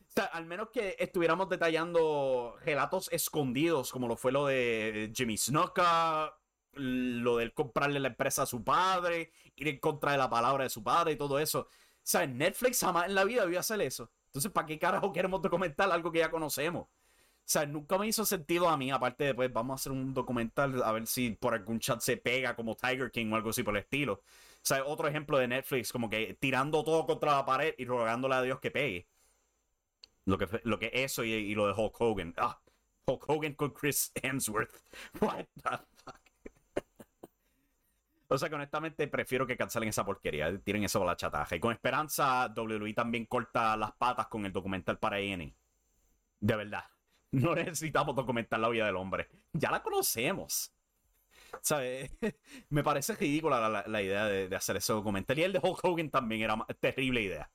[0.00, 5.36] O sea, al menos que estuviéramos detallando relatos escondidos, como lo fue lo de Jimmy
[5.36, 6.34] Snuka,
[6.72, 10.70] lo del comprarle la empresa a su padre, ir en contra de la palabra de
[10.70, 11.68] su padre y todo eso.
[12.06, 14.08] Sea, Netflix jamás en la vida a hacer eso.
[14.26, 16.84] Entonces, ¿para qué carajo queremos documentar algo que ya conocemos?
[16.84, 16.88] O
[17.44, 20.82] sea, nunca me hizo sentido a mí, aparte de, pues, vamos a hacer un documental
[20.84, 23.76] a ver si por algún chat se pega como Tiger King o algo así por
[23.76, 24.14] el estilo.
[24.14, 24.22] O
[24.62, 28.42] sea, otro ejemplo de Netflix, como que tirando todo contra la pared y rogándole a
[28.42, 29.08] Dios que pegue.
[30.26, 32.34] Lo que, lo que eso y, y lo de Hulk Hogan.
[32.36, 32.60] Ah,
[33.06, 34.70] Hulk Hogan con Chris Hemsworth.
[35.20, 35.78] What the
[38.28, 41.56] o sea que honestamente prefiero que cancelen esa porquería, tiren eso a la chataja.
[41.56, 45.54] Y con esperanza, WWE también corta las patas con el documental para ENI.
[46.40, 46.84] De verdad.
[47.32, 49.28] No necesitamos documentar la vida del hombre.
[49.52, 50.72] Ya la conocemos.
[51.60, 52.10] ¿Sabes?
[52.70, 55.38] Me parece ridícula la, idea de, hacer ese documental.
[55.38, 57.50] Y el de Hulk Hogan también era terrible idea.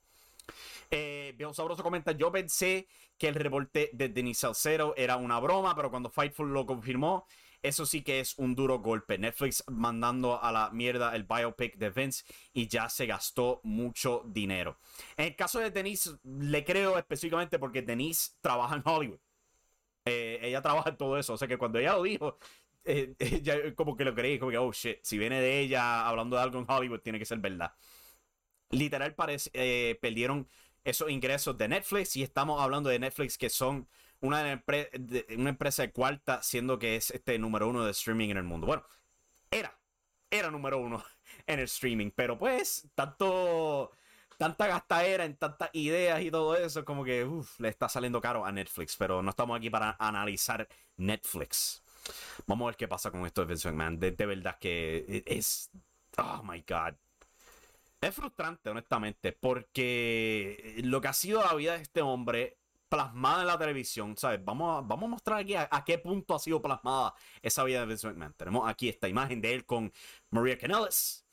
[0.91, 5.75] Eh, Viejo Sabroso comenta: Yo pensé que el reporte de Denis Salcero era una broma,
[5.75, 7.25] pero cuando Fightful lo confirmó,
[7.61, 9.17] eso sí que es un duro golpe.
[9.17, 14.79] Netflix mandando a la mierda el biopic de Vince y ya se gastó mucho dinero.
[15.17, 19.19] En el caso de Denise, le creo específicamente porque Denise trabaja en Hollywood.
[20.05, 21.33] Eh, ella trabaja en todo eso.
[21.33, 22.37] O sea que cuando ella lo dijo,
[22.83, 26.35] eh, ella como que lo creí, como que, oh shit, si viene de ella hablando
[26.37, 27.73] de algo en Hollywood, tiene que ser verdad.
[28.71, 30.47] Literal, parece, eh, perdieron
[30.83, 33.87] esos ingresos de Netflix y estamos hablando de Netflix que son
[34.21, 34.63] una,
[35.37, 38.67] una empresa de cuarta, siendo que es este número uno de streaming en el mundo.
[38.67, 38.83] Bueno,
[39.49, 39.77] era,
[40.29, 41.03] era número uno
[41.47, 43.91] en el streaming, pero pues, tanto,
[44.37, 47.27] tanta gastadera en tantas ideas y todo eso, como que
[47.59, 50.67] le está saliendo caro a Netflix, pero no estamos aquí para analizar
[50.97, 51.83] Netflix.
[52.47, 53.71] Vamos a ver qué pasa con esto de Vince.
[53.71, 55.69] De, de verdad que es.
[56.17, 56.95] Oh my god.
[58.01, 62.57] Es frustrante, honestamente, porque lo que ha sido la vida de este hombre
[62.91, 64.43] plasmada en la televisión, ¿sabes?
[64.43, 67.85] Vamos a, vamos a mostrar aquí a, qué punto ha sido plasmada esa vida de
[67.85, 68.33] Vince McMahon.
[68.33, 69.93] Tenemos aquí esta imagen de él con
[70.29, 71.25] Maria Canellis,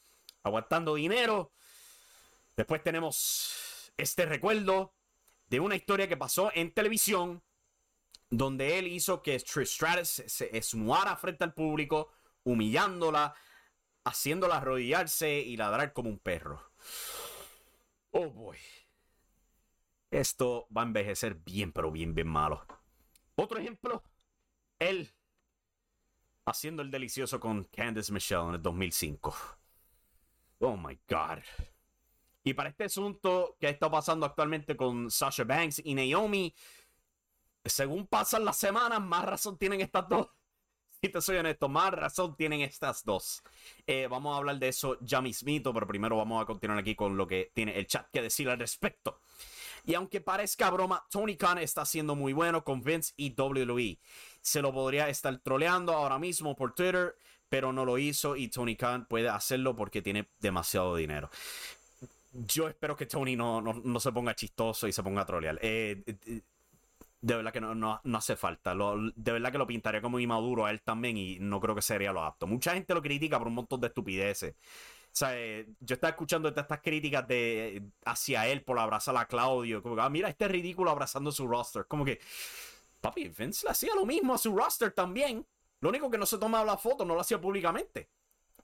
[0.45, 1.51] aguantando dinero.
[2.57, 4.95] Después tenemos este recuerdo
[5.49, 7.43] de una historia que pasó en televisión,
[8.31, 12.13] donde él hizo que Trish Stratus se esnuara frente al público,
[12.45, 13.35] humillándola,
[14.05, 16.71] haciéndola arrodillarse y ladrar como un perro.
[18.13, 18.59] Oh boy.
[20.11, 22.65] Esto va a envejecer bien, pero bien, bien malo.
[23.35, 24.03] Otro ejemplo,
[24.79, 25.13] él
[26.47, 29.35] haciendo el delicioso con Candice Michelle en el 2005.
[30.61, 31.43] Oh my God.
[32.43, 36.55] Y para este asunto que está pasando actualmente con Sasha Banks y Naomi,
[37.65, 40.29] según pasan las semanas, más razón tienen estas dos.
[41.01, 43.45] Si te soy honesto, más razón tienen estas dos.
[43.87, 47.17] Eh, vamos a hablar de eso ya mismito, pero primero vamos a continuar aquí con
[47.17, 49.21] lo que tiene el chat que decir al respecto.
[49.85, 53.99] Y aunque parezca broma, Tony Khan está siendo muy bueno con Vince y WWE.
[54.41, 57.17] Se lo podría estar troleando ahora mismo por Twitter,
[57.49, 61.31] pero no lo hizo y Tony Khan puede hacerlo porque tiene demasiado dinero.
[62.33, 65.59] Yo espero que Tony no, no, se ponga chistoso y se ponga a trolear.
[65.63, 66.43] Eh, eh,
[67.21, 68.75] de verdad que no, no, hace falta.
[68.75, 72.13] de verdad que lo pintaría como inmaduro a él también y no creo que sería
[72.13, 72.47] lo apto.
[72.47, 74.55] Mucha gente lo critica por un montón de estupideces.
[75.19, 79.83] Sea, eh, yo estaba escuchando estas críticas de hacia él por abrazar a Claudio.
[79.83, 81.87] Como que, ah, mira, este ridículo abrazando su roster.
[81.89, 82.21] Como que,
[83.01, 85.45] papi, Vince le hacía lo mismo a su roster también.
[85.81, 88.11] Lo único que no se tomaba la foto, no lo hacía públicamente.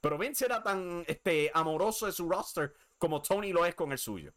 [0.01, 3.99] Pero Vince era tan este, amoroso de su roster como Tony lo es con el
[3.99, 4.33] suyo.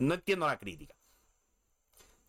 [0.00, 0.94] No entiendo la crítica.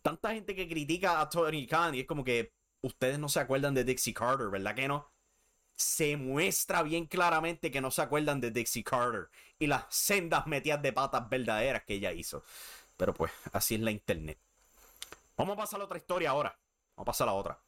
[0.00, 3.74] Tanta gente que critica a Tony Khan y es como que ustedes no se acuerdan
[3.74, 5.12] de Dixie Carter, ¿verdad que no?
[5.76, 10.82] Se muestra bien claramente que no se acuerdan de Dixie Carter y las sendas metidas
[10.82, 12.42] de patas verdaderas que ella hizo.
[12.96, 14.38] Pero pues, así es la internet.
[15.36, 16.58] Vamos a pasar a otra historia ahora.
[16.96, 17.60] Vamos a pasar a la otra.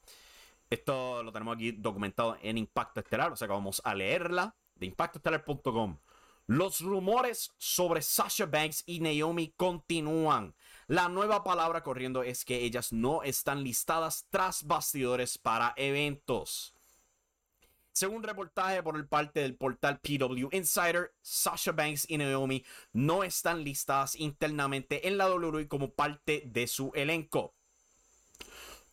[0.71, 4.87] Esto lo tenemos aquí documentado en Impacto Estelar, o sea que vamos a leerla de
[4.87, 5.99] impactoestelar.com.
[6.47, 10.55] Los rumores sobre Sasha Banks y Naomi continúan.
[10.87, 16.75] La nueva palabra corriendo es que ellas no están listadas tras bastidores para eventos.
[17.99, 23.65] Según reportaje por el parte del portal PW Insider, Sasha Banks y Naomi no están
[23.65, 27.57] listadas internamente en la WWE como parte de su elenco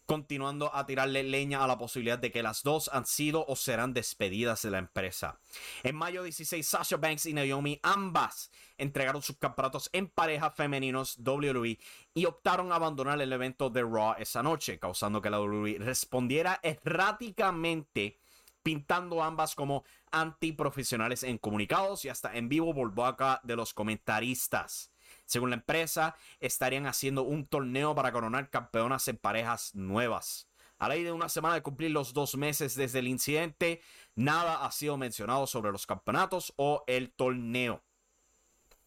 [0.08, 3.94] continuando a tirarle leña a la posibilidad de que las dos han sido o serán
[3.94, 5.40] despedidas de la empresa.
[5.84, 11.80] En mayo 16, Sasha Banks y Naomi ambas entregaron sus campeonatos en pareja femeninos WWE
[12.14, 16.60] y optaron a abandonar el evento de Raw esa noche, causando que la WWE respondiera
[16.62, 18.20] erráticamente
[18.66, 24.92] pintando ambas como antiprofesionales en comunicados y hasta en vivo por boca de los comentaristas.
[25.26, 30.50] Según la empresa, estarían haciendo un torneo para coronar campeonas en parejas nuevas.
[30.80, 33.82] A ley de una semana de cumplir los dos meses desde el incidente,
[34.16, 37.84] nada ha sido mencionado sobre los campeonatos o el torneo.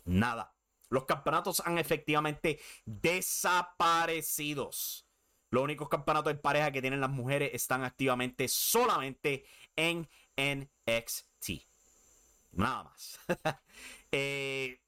[0.05, 0.57] Nada.
[0.89, 5.09] Los campeonatos han efectivamente desaparecidos.
[5.51, 9.47] Los únicos campeonatos en pareja que tienen las mujeres están activamente solamente
[9.79, 11.51] en NXT.
[12.53, 13.20] Nada más.
[14.12, 14.81] eh,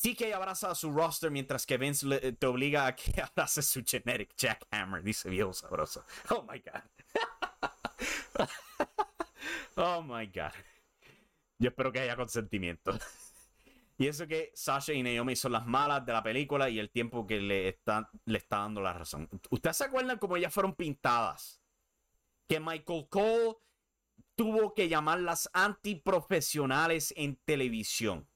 [0.00, 4.34] TK abraza a su roster mientras que Vince te obliga a que abraces su generic
[4.36, 6.04] jackhammer, dice viejo sabroso.
[6.30, 8.48] Oh my god.
[9.76, 10.52] oh my god.
[11.58, 12.98] Yo espero que haya consentimiento.
[13.98, 17.26] Y eso que Sasha y Naomi son las malas de la película y el tiempo
[17.26, 19.28] que le está, le está dando la razón.
[19.50, 21.60] ¿Ustedes se acuerdan cómo ellas fueron pintadas?
[22.48, 23.56] Que Michael Cole
[24.42, 28.28] tuvo que llamarlas antiprofesionales en televisión.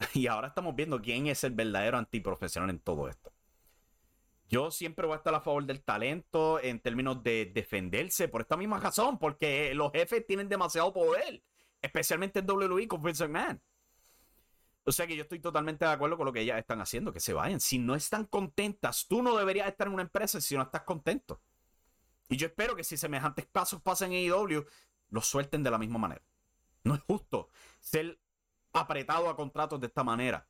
[0.12, 3.32] Y ahora estamos viendo quién es el verdadero antiprofesional en todo esto.
[4.48, 8.56] Yo siempre voy a estar a favor del talento en términos de defenderse por esta
[8.56, 11.44] misma razón, porque los jefes tienen demasiado poder,
[11.80, 13.62] especialmente en WWE con Vince McMahon.
[14.82, 17.20] O sea que yo estoy totalmente de acuerdo con lo que ellas están haciendo, que
[17.20, 17.60] se vayan.
[17.60, 21.40] Si no están contentas, tú no deberías estar en una empresa si no estás contento.
[22.28, 24.66] Y yo espero que si semejantes casos pasen en AEW,
[25.10, 26.22] los suelten de la misma manera.
[26.82, 27.48] No es justo
[27.80, 28.18] ser
[28.72, 30.46] apretado a contratos de esta manera.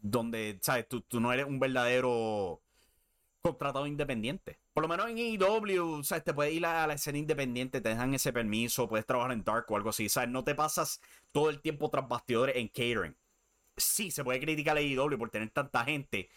[0.00, 0.86] Donde, ¿sabes?
[0.88, 2.62] Tú, no eres un verdadero
[3.40, 4.58] contratado independiente.
[4.72, 6.24] Por lo menos en EW, ¿sabes?
[6.24, 9.66] Te puedes ir a la escena independiente, te dejan ese permiso, puedes trabajar en Dark
[9.68, 10.30] o algo así, ¿sabes?
[10.30, 11.00] No te pasas
[11.32, 13.16] todo el tiempo tras bastidores en catering.
[13.76, 16.30] Sí, se puede criticar a EW por tener tanta gente,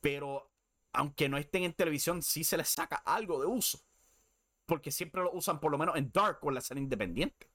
[0.00, 0.49] pero
[0.92, 3.80] aunque no estén en televisión, sí se les saca algo de uso.
[4.66, 7.50] Porque siempre lo usan por lo menos en Dark o en la escena independiente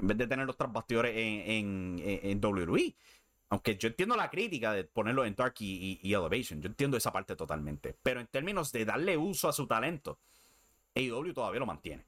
[0.00, 2.96] en vez de tener los transbastidores en, en, en, WWE.
[3.50, 7.36] Aunque yo entiendo la crítica de ponerlo en Dark y, Elevation, yo entiendo esa parte
[7.36, 7.96] totalmente.
[8.02, 10.18] Pero en términos de darle uso a su talento,
[10.94, 12.06] AEW todavía lo mantiene.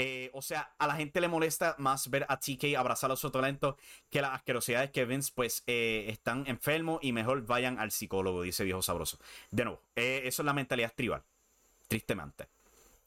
[0.00, 3.32] Eh, o sea, a la gente le molesta más ver a TK abrazar a su
[3.32, 3.76] talento
[4.08, 8.62] que las asquerosidades que Vince, pues, eh, están enfermos y mejor vayan al psicólogo, dice
[8.62, 9.18] viejo sabroso.
[9.50, 11.24] De nuevo, eh, eso es la mentalidad tribal,
[11.88, 12.46] tristemente.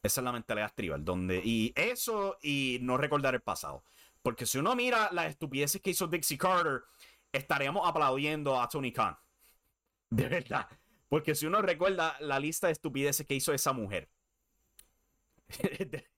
[0.04, 1.06] Esa es la mentalidad tribal.
[1.06, 3.86] Donde, y eso y no recordar el pasado.
[4.22, 6.84] Porque si uno mira las estupideces que hizo Dixie Carter,
[7.32, 9.18] estaríamos aplaudiendo a Tony Khan.
[10.10, 10.68] De verdad.
[11.08, 14.10] Porque si uno recuerda la lista de estupideces que hizo esa mujer,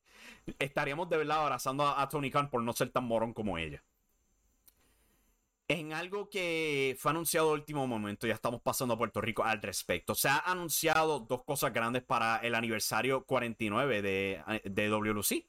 [0.59, 3.83] estaríamos de verdad abrazando a, Tony Khan por no ser tan morón como ella.
[5.67, 9.61] en algo que fue anunciado a último momento, ya estamos pasando a Puerto Rico al
[9.61, 10.13] respecto.
[10.13, 15.45] Se ha anunciado dos cosas grandes para el aniversario 49 de, de.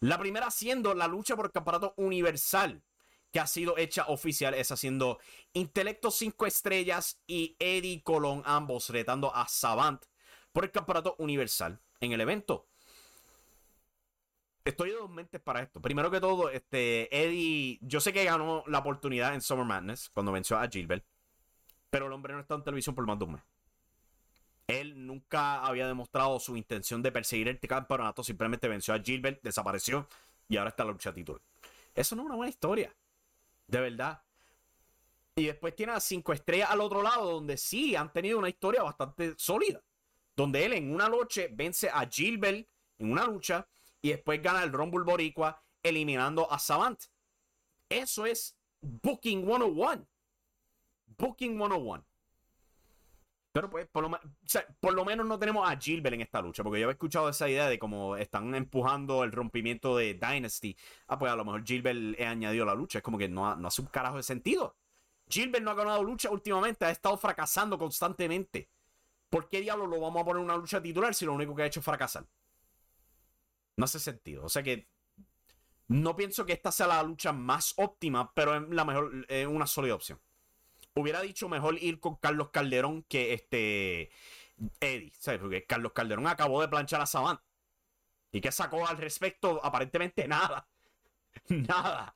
[0.00, 2.82] La primera siendo la lucha por el campeonato universal
[3.32, 5.18] que ha sido hecha oficial, es haciendo
[5.54, 10.04] Intelecto 5 estrellas y Eddie Colón, ambos retando a Savant
[10.52, 12.68] por el campeonato universal en el evento.
[14.64, 15.80] Estoy de dos mentes para esto.
[15.80, 20.30] Primero que todo, este Eddie, yo sé que ganó la oportunidad en Summer Madness cuando
[20.30, 21.04] venció a Gilbert,
[21.90, 23.42] pero el hombre no está en televisión por más de un mes.
[24.68, 30.06] Él nunca había demostrado su intención de perseguir el campeonato, simplemente venció a Gilbert, desapareció
[30.48, 31.42] y ahora está la lucha titular.
[31.94, 32.94] Eso no es una buena historia.
[33.66, 34.22] De verdad.
[35.34, 38.82] Y después tiene a cinco estrellas al otro lado, donde sí han tenido una historia
[38.82, 39.82] bastante sólida.
[40.36, 42.66] Donde él en una noche vence a Gilbert
[42.98, 43.66] en una lucha
[44.02, 47.00] y después gana el Rumble Boricua eliminando a Savant.
[47.88, 50.06] Eso es Booking 101.
[51.06, 52.04] Booking 101.
[53.52, 54.18] Pero pues, por lo,
[54.80, 57.50] por lo, menos no tenemos a Gilbert en esta lucha, porque yo había escuchado esa
[57.50, 60.74] idea de cómo están empujando el rompimiento de Dynasty.
[61.06, 62.98] Ah, pues a lo mejor Gilbert he añadido la lucha.
[62.98, 64.74] Es como que no, no hace un carajo de sentido.
[65.28, 68.70] Gilbert no ha ganado lucha últimamente, ha estado fracasando constantemente.
[69.28, 71.62] ¿Por qué diablos lo vamos a poner en una lucha titular si lo único que
[71.62, 72.26] ha hecho es fracasar?
[73.76, 74.44] No hace sentido.
[74.44, 74.88] O sea que
[75.88, 79.66] no pienso que esta sea la lucha más óptima, pero es la mejor, es una
[79.66, 80.20] sólida opción
[80.94, 84.10] hubiera dicho mejor ir con Carlos Calderón que este
[84.80, 85.40] Eddie, ¿sabes?
[85.40, 87.40] Porque Carlos Calderón acabó de planchar a Saban.
[88.30, 89.60] ¿Y qué sacó al respecto?
[89.64, 90.66] Aparentemente nada.
[91.48, 92.12] nada.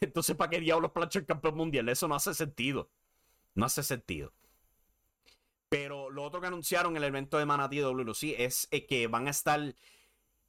[0.00, 1.88] Entonces, ¿para qué diablos plancha el campeón mundial?
[1.88, 2.90] Eso no hace sentido.
[3.54, 4.32] No hace sentido.
[5.68, 9.26] Pero lo otro que anunciaron en el evento de Manatí WLC es eh, que van
[9.26, 9.74] a estar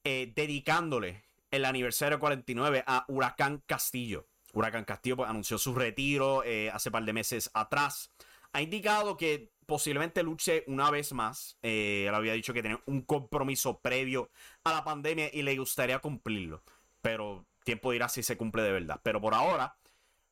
[0.10, 4.26] eh, dedicándole el aniversario 49 a Huracán Castillo.
[4.54, 8.10] Huracán Castillo pues, anunció su retiro eh, hace par de meses atrás.
[8.54, 11.58] Ha indicado que posiblemente luche una vez más.
[11.62, 14.30] Eh, él había dicho que tenía un compromiso previo
[14.64, 16.64] a la pandemia y le gustaría cumplirlo.
[17.02, 19.02] Pero tiempo dirá si se cumple de verdad.
[19.04, 19.76] Pero por ahora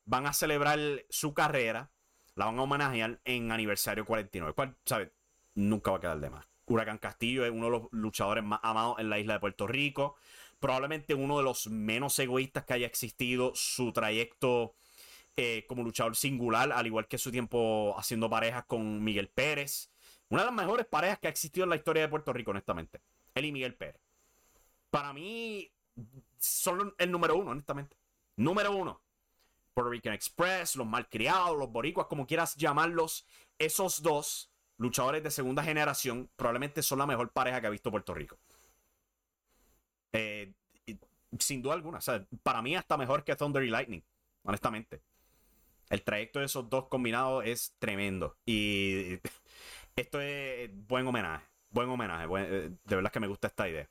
[0.06, 0.78] van a celebrar
[1.10, 1.90] su carrera.
[2.34, 4.54] La van a homenajear en aniversario 49.
[4.54, 5.12] ¿Cuál, sabe?
[5.54, 6.46] Nunca va a quedar de más.
[6.66, 10.16] Huracán Castillo es uno de los luchadores más amados en la isla de Puerto Rico
[10.58, 13.52] probablemente uno de los menos egoístas que haya existido.
[13.54, 14.74] Su trayecto
[15.36, 19.90] eh, como luchador singular, al igual que su tiempo haciendo parejas con Miguel Pérez.
[20.28, 23.00] Una de las mejores parejas que ha existido en la historia de Puerto Rico, honestamente.
[23.34, 24.00] Él y Miguel Pérez.
[24.90, 25.70] Para mí,
[26.38, 27.96] son el número uno, honestamente.
[28.36, 29.00] Número uno.
[29.74, 33.26] Puerto Rican Express, los malcriados, los boricuas, como quieras llamarlos.
[33.58, 38.14] Esos dos luchadores de segunda generación probablemente son la mejor pareja que ha visto Puerto
[38.14, 38.38] Rico.
[40.12, 40.52] Eh,
[41.38, 41.98] sin duda alguna.
[42.42, 44.02] para mí hasta mejor que Thunder y Lightning,
[44.42, 45.02] honestamente.
[45.88, 48.36] El trayecto de esos dos combinados es tremendo.
[48.44, 49.18] Y
[49.96, 51.46] esto es buen homenaje.
[51.70, 52.26] Buen homenaje.
[52.38, 53.88] Eh, de verdad que me gusta esta idea.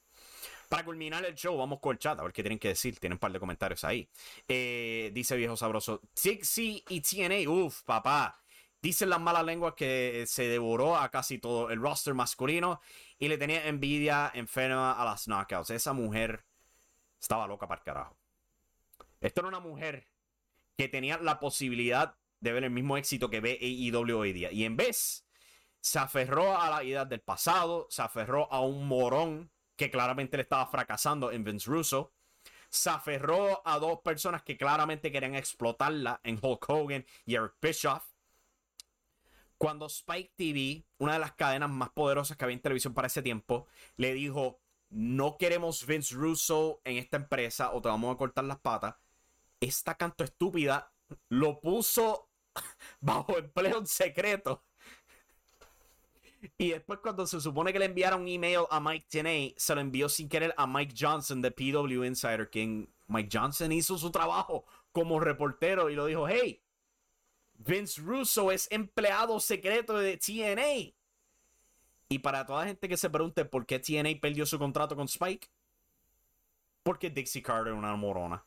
[0.67, 2.99] Para culminar el show, vamos con el chat, a ver qué tienen que decir.
[2.99, 4.09] Tienen un par de comentarios ahí.
[4.47, 6.01] Eh, dice viejo sabroso.
[6.13, 8.41] Tixi y TNA, uff, papá.
[8.85, 12.81] Dicen las malas lenguas que se devoró a casi todo el roster masculino
[13.17, 15.71] y le tenía envidia enferma a las knockouts.
[15.71, 16.45] Esa mujer
[17.19, 18.15] estaba loca para el carajo.
[19.21, 20.07] Esto era una mujer
[20.77, 24.51] que tenía la posibilidad de ver el mismo éxito que ve AEW hoy día.
[24.51, 25.25] Y en vez,
[25.81, 30.43] se aferró a la idea del pasado, se aferró a un morón que claramente le
[30.43, 32.13] estaba fracasando en Vince Russo.
[32.69, 38.14] Se aferró a dos personas que claramente querían explotarla en Hulk Hogan y Eric Bischoff
[39.57, 43.21] cuando Spike TV, una de las cadenas más poderosas que había en televisión para ese
[43.21, 48.45] tiempo, le dijo, no queremos Vince Russo en esta empresa o te vamos a cortar
[48.45, 48.95] las patas,
[49.59, 50.91] esta canto estúpida
[51.29, 52.29] lo puso
[52.99, 54.63] bajo empleo en secreto.
[56.57, 59.81] Y después cuando se supone que le enviaron un email a Mike TNA, se lo
[59.81, 64.65] envió sin querer a Mike Johnson de PW Insider, quien Mike Johnson hizo su trabajo
[64.91, 66.61] como reportero y lo dijo, hey,
[67.57, 70.93] Vince Russo es empleado secreto de TNA.
[72.09, 75.07] Y para toda la gente que se pregunte por qué TNA perdió su contrato con
[75.07, 75.47] Spike,
[76.83, 78.45] porque Dixie Carter es una morona.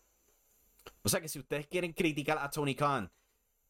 [1.03, 3.11] O sea que si ustedes quieren criticar a Tony Khan,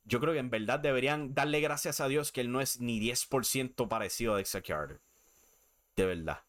[0.04, 3.00] yo creo que en verdad deberían darle gracias a Dios que él no es ni
[3.00, 5.00] 10% parecido a Dixie Carter.
[5.96, 6.42] De verdad.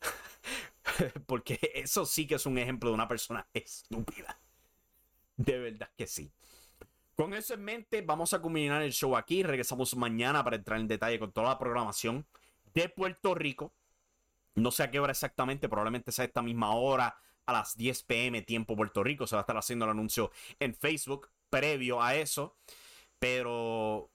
[1.26, 4.38] porque eso sí que es un ejemplo de una persona estúpida.
[5.36, 6.32] De verdad que sí.
[7.16, 9.42] Con eso en mente, vamos a culminar el show aquí.
[9.42, 12.26] Regresamos mañana para entrar en detalle con toda la programación
[12.74, 13.72] de Puerto Rico.
[14.54, 18.42] No sé a qué hora exactamente, probablemente sea esta misma hora, a las 10 pm
[18.42, 19.26] tiempo Puerto Rico.
[19.26, 22.54] Se va a estar haciendo el anuncio en Facebook previo a eso.
[23.18, 24.10] Pero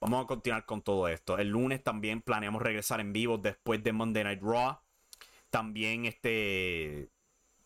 [0.00, 1.36] vamos a continuar con todo esto.
[1.38, 4.78] El lunes también planeamos regresar en vivo después de Monday Night Raw.
[5.50, 7.10] También este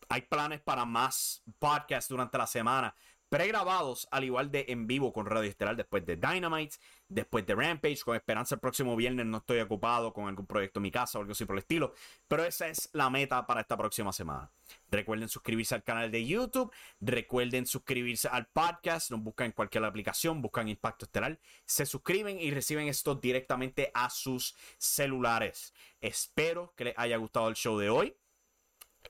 [0.08, 2.94] hay planes para más podcasts durante la semana
[3.28, 6.76] pregrabados, al igual de en vivo con Radio Estelar después de Dynamite,
[7.08, 10.84] después de Rampage, con esperanza el próximo viernes no estoy ocupado con algún proyecto en
[10.84, 11.92] mi casa o algo así por el estilo,
[12.26, 14.50] pero esa es la meta para esta próxima semana.
[14.90, 20.40] Recuerden suscribirse al canal de YouTube, recuerden suscribirse al podcast, nos buscan en cualquier aplicación,
[20.40, 25.74] buscan Impacto Estelar, se suscriben y reciben esto directamente a sus celulares.
[26.00, 28.16] Espero que les haya gustado el show de hoy.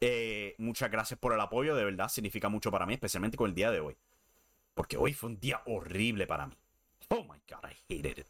[0.00, 3.54] Eh, muchas gracias por el apoyo, de verdad, significa mucho para mí, especialmente con el
[3.54, 3.96] día de hoy.
[4.78, 6.56] Porque hoy fue un día horrible para mí.
[7.08, 8.28] Oh my god, I hated it.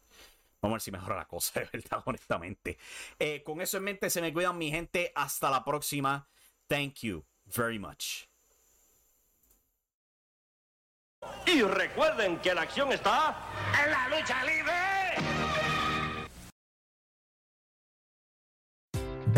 [0.59, 2.79] Vamos a ver si mejora la cosa, de verdad, honestamente.
[3.19, 5.11] Eh, con eso en mente, se me cuidan mi gente.
[5.13, 6.27] Hasta la próxima.
[6.67, 8.23] Thank you very much.
[11.45, 13.37] Y recuerden que la acción está
[13.85, 15.78] en la lucha libre.